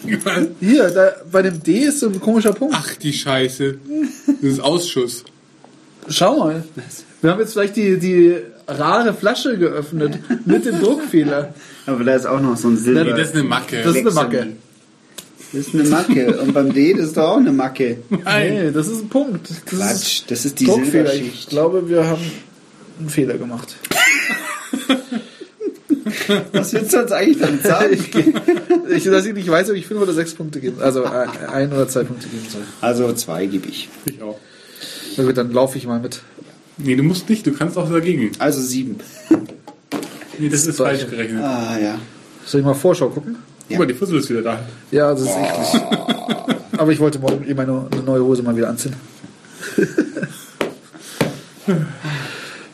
Hier, 0.59 0.89
da, 0.89 1.13
bei 1.31 1.43
dem 1.43 1.63
D 1.63 1.81
ist 1.81 2.01
so 2.01 2.07
ein 2.09 2.19
komischer 2.19 2.53
Punkt. 2.55 2.75
Ach, 2.79 2.95
die 2.95 3.13
Scheiße. 3.13 3.75
Das 4.41 4.53
ist 4.53 4.61
Ausschuss. 4.61 5.25
Schau 6.09 6.39
mal. 6.39 6.65
Wir 7.21 7.31
haben 7.31 7.41
jetzt 7.41 7.53
vielleicht 7.53 7.77
die, 7.77 7.99
die 7.99 8.37
rare 8.67 9.13
Flasche 9.13 9.59
geöffnet 9.59 10.19
mit 10.47 10.65
dem 10.65 10.81
Druckfehler. 10.81 11.53
Aber 11.85 12.05
da 12.05 12.15
ist 12.15 12.27
auch 12.27 12.41
noch 12.41 12.57
so 12.57 12.69
ein 12.69 12.79
Silber. 12.79 13.05
Nee, 13.05 13.11
das 13.11 13.29
ist 13.29 13.35
eine 13.35 13.45
Macke. 13.45 13.83
Das 13.83 13.95
ist 13.95 14.01
eine 14.01 14.11
Macke. 14.13 14.47
Das 15.53 15.67
ist 15.67 15.75
eine 15.75 15.85
Macke. 15.85 16.41
Und 16.41 16.55
beim 16.55 16.73
D, 16.73 16.95
das 16.95 17.09
ist 17.09 17.17
doch 17.17 17.31
auch 17.31 17.37
eine 17.37 17.53
Macke. 17.53 17.99
Nee, 18.09 18.71
das 18.71 18.89
ist 18.89 19.03
ein 19.03 19.09
Punkt. 19.09 19.51
Das 19.51 19.65
Quatsch, 19.65 20.21
ist 20.21 20.31
das 20.31 20.45
ist 20.47 20.61
die 20.61 20.65
Druckfehler. 20.65 21.13
Ich 21.15 21.49
glaube, 21.49 21.89
wir 21.89 22.07
haben 22.07 22.23
einen 22.99 23.11
Fehler 23.11 23.37
gemacht. 23.37 23.77
Was 26.53 26.73
willst 26.73 26.95
du 26.95 27.03
uns 27.03 27.13
eigentlich 27.13 27.39
damit 27.39 27.63
sagen? 27.63 27.99
Ich, 28.91 29.05
dass 29.05 29.25
ich 29.25 29.33
nicht 29.33 29.49
weiß, 29.49 29.71
ob 29.71 29.77
ich 29.77 29.87
fünf 29.87 30.03
oder 30.03 30.13
sechs 30.13 30.35
Punkte 30.35 30.61
geben, 30.61 30.79
also 30.81 31.05
ein 31.05 31.73
oder 31.73 31.89
zwei 31.89 32.05
Punkte 32.05 32.29
geben 32.29 32.47
soll. 32.51 32.63
Also 32.81 33.11
zwei 33.15 33.47
gebe 33.47 33.69
ich. 33.69 33.89
Ich 34.05 34.21
auch. 34.21 34.39
Na 35.17 35.25
gut, 35.25 35.37
dann 35.37 35.51
laufe 35.53 35.79
ich 35.79 35.87
mal 35.87 35.99
mit. 36.01 36.21
Nee, 36.79 36.97
du 36.97 37.03
musst 37.03 37.31
nicht, 37.31 37.47
du 37.47 37.53
kannst 37.53 37.79
auch 37.79 37.91
dagegen. 37.91 38.33
Also 38.39 38.61
sieben. 38.61 38.97
Nee, 40.39 40.49
das 40.49 40.67
ist 40.67 40.77
falsch 40.77 41.07
gerechnet. 41.09 41.43
Ah 41.43 41.79
ja. 41.81 41.99
Soll 42.45 42.61
ich 42.61 42.67
mal 42.67 42.75
Vorschau 42.75 43.09
gucken? 43.09 43.37
Guck 43.73 43.79
mal, 43.81 43.87
die 43.87 43.95
Fussel 43.95 44.19
ist 44.19 44.31
wieder 44.31 44.43
da. 44.43 44.61
Ja, 44.91 45.11
das 45.11 45.23
ist 45.23 45.29
eklig. 45.31 45.83
Aber 46.79 46.93
ich 46.93 47.01
wollte 47.01 47.19
morgen 47.19 47.45
eh 47.49 47.55
meine 47.55 47.87
eine 47.91 48.03
neue 48.03 48.23
Hose 48.25 48.43
mal 48.43 48.57
wieder 48.57 48.69
anziehen. 48.69 48.95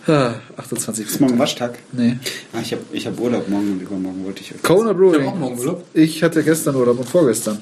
Ah, 0.06 0.34
28 0.56 1.06
Ist 1.06 1.20
morgen 1.20 1.38
Waschtag? 1.38 1.78
Nee. 1.92 2.16
Ah, 2.54 2.60
ich 2.62 2.72
habe 2.72 2.82
ich 2.92 3.06
hab 3.06 3.20
Urlaub 3.20 3.46
morgen 3.48 3.72
und 3.72 3.82
übermorgen 3.82 4.24
wollte 4.24 4.40
ich. 4.40 4.54
Kona 4.62 4.92
Ich 4.92 4.96
Brewing. 4.96 5.26
hab 5.26 5.34
auch 5.34 5.38
morgen 5.38 5.58
Urlaub. 5.58 5.84
Ich 5.92 6.22
hatte 6.22 6.42
gestern 6.42 6.76
Urlaub 6.76 6.98
und 6.98 7.06
vorgestern. 7.06 7.58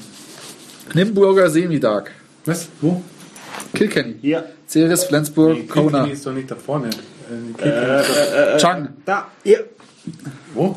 Nimburger 0.95 1.51
Semi-Dark. 1.51 2.13
Was? 2.45 2.69
Wo? 2.81 3.03
Kilkenny. 3.75 4.15
Hier. 4.21 4.45
Ceres, 4.69 5.05
Flensburg, 5.05 5.69
Kona. 5.69 5.91
Kilkenny 5.91 6.13
ist 6.13 6.25
doch 6.25 6.33
nicht 6.33 6.49
da 6.49 6.55
vorne. 6.55 6.91
Äh, 6.91 7.61
Kilkenny 7.61 8.01
ist 8.01 8.09
doch- 8.53 8.59
Chang. 8.59 8.89
Da. 9.05 9.27
Hier. 9.43 9.65
Wo? 10.55 10.77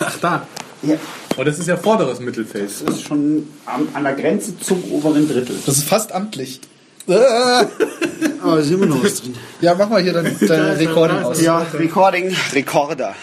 Ach, 0.00 0.18
da. 0.20 0.46
Hier. 0.82 0.98
Oh, 1.36 1.44
das 1.44 1.58
ist 1.58 1.66
ja 1.66 1.76
vorderes 1.76 2.20
Mittelfeld. 2.20 2.70
Das 2.84 2.96
ist 2.96 3.02
schon 3.06 3.48
an, 3.66 3.88
an 3.94 4.04
der 4.04 4.14
Grenze 4.14 4.58
zum 4.58 4.82
oberen 4.92 5.28
Drittel. 5.28 5.56
Das 5.66 5.78
ist 5.78 5.88
fast 5.88 6.12
amtlich. 6.12 6.60
Aber 7.08 8.58
ist 8.58 8.70
immer 8.70 8.86
noch 8.86 9.02
was 9.02 9.22
drin. 9.22 9.34
Ja, 9.60 9.74
mach 9.74 9.88
mal 9.88 10.02
hier 10.02 10.12
dein, 10.12 10.36
deine 10.46 10.78
Rekording 10.78 11.18
aus. 11.18 11.40
Ja, 11.40 11.66
Recording. 11.74 12.34
Recorder. 12.52 13.14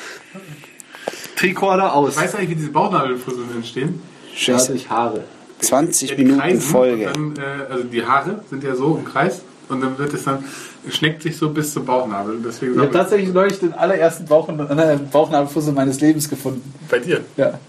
Tricorder 1.35 1.93
aus. 1.93 2.17
Weißt 2.17 2.33
du 2.33 2.37
eigentlich, 2.37 2.51
wie 2.51 2.55
diese 2.55 2.71
Bauchnabelfusseln 2.71 3.55
entstehen? 3.55 4.01
Scheiße. 4.35 4.77
Haare. 4.89 5.23
20 5.59 6.09
Ja, 6.09 6.15
die 6.15 6.23
Minuten 6.23 6.41
kreisen 6.41 6.61
Folge. 6.61 7.11
Dann, 7.13 7.35
äh, 7.37 7.71
also 7.71 7.83
die 7.83 8.05
Haare 8.05 8.39
sind 8.49 8.63
ja 8.63 8.75
so 8.75 8.95
im 8.97 9.05
Kreis 9.05 9.41
und 9.69 9.81
dann 9.81 9.97
wird 9.97 10.13
es 10.13 10.23
dann, 10.23 10.43
schneckt 10.89 11.23
sich 11.23 11.37
so 11.37 11.49
bis 11.49 11.73
zum 11.73 11.85
Bauchnabel. 11.85 12.39
Deswegen 12.45 12.73
Ich 12.75 12.79
habe 12.79 12.91
tatsächlich 12.91 13.33
neulich 13.33 13.59
den 13.59 13.73
allerersten 13.73 14.25
Bauch 14.25 14.49
äh, 14.49 14.97
Bauchnabelfussel 15.11 15.73
meines 15.73 15.99
Lebens 16.01 16.29
gefunden. 16.29 16.73
bei 16.89 16.99
dir. 16.99 17.21
Ja. 17.37 17.59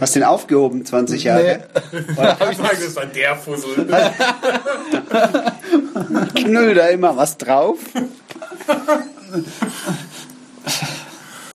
Hast 0.00 0.14
du 0.14 0.20
den 0.20 0.26
aufgehoben, 0.26 0.84
20 0.84 1.24
Jahre? 1.24 1.64
Ich 1.92 2.56
sage, 2.56 2.76
das 2.84 2.96
war 2.96 3.06
der 3.06 3.36
Fussel. 3.36 3.86
Knüll 6.34 6.74
da 6.74 6.86
immer 6.88 7.16
was 7.16 7.36
drauf? 7.36 7.78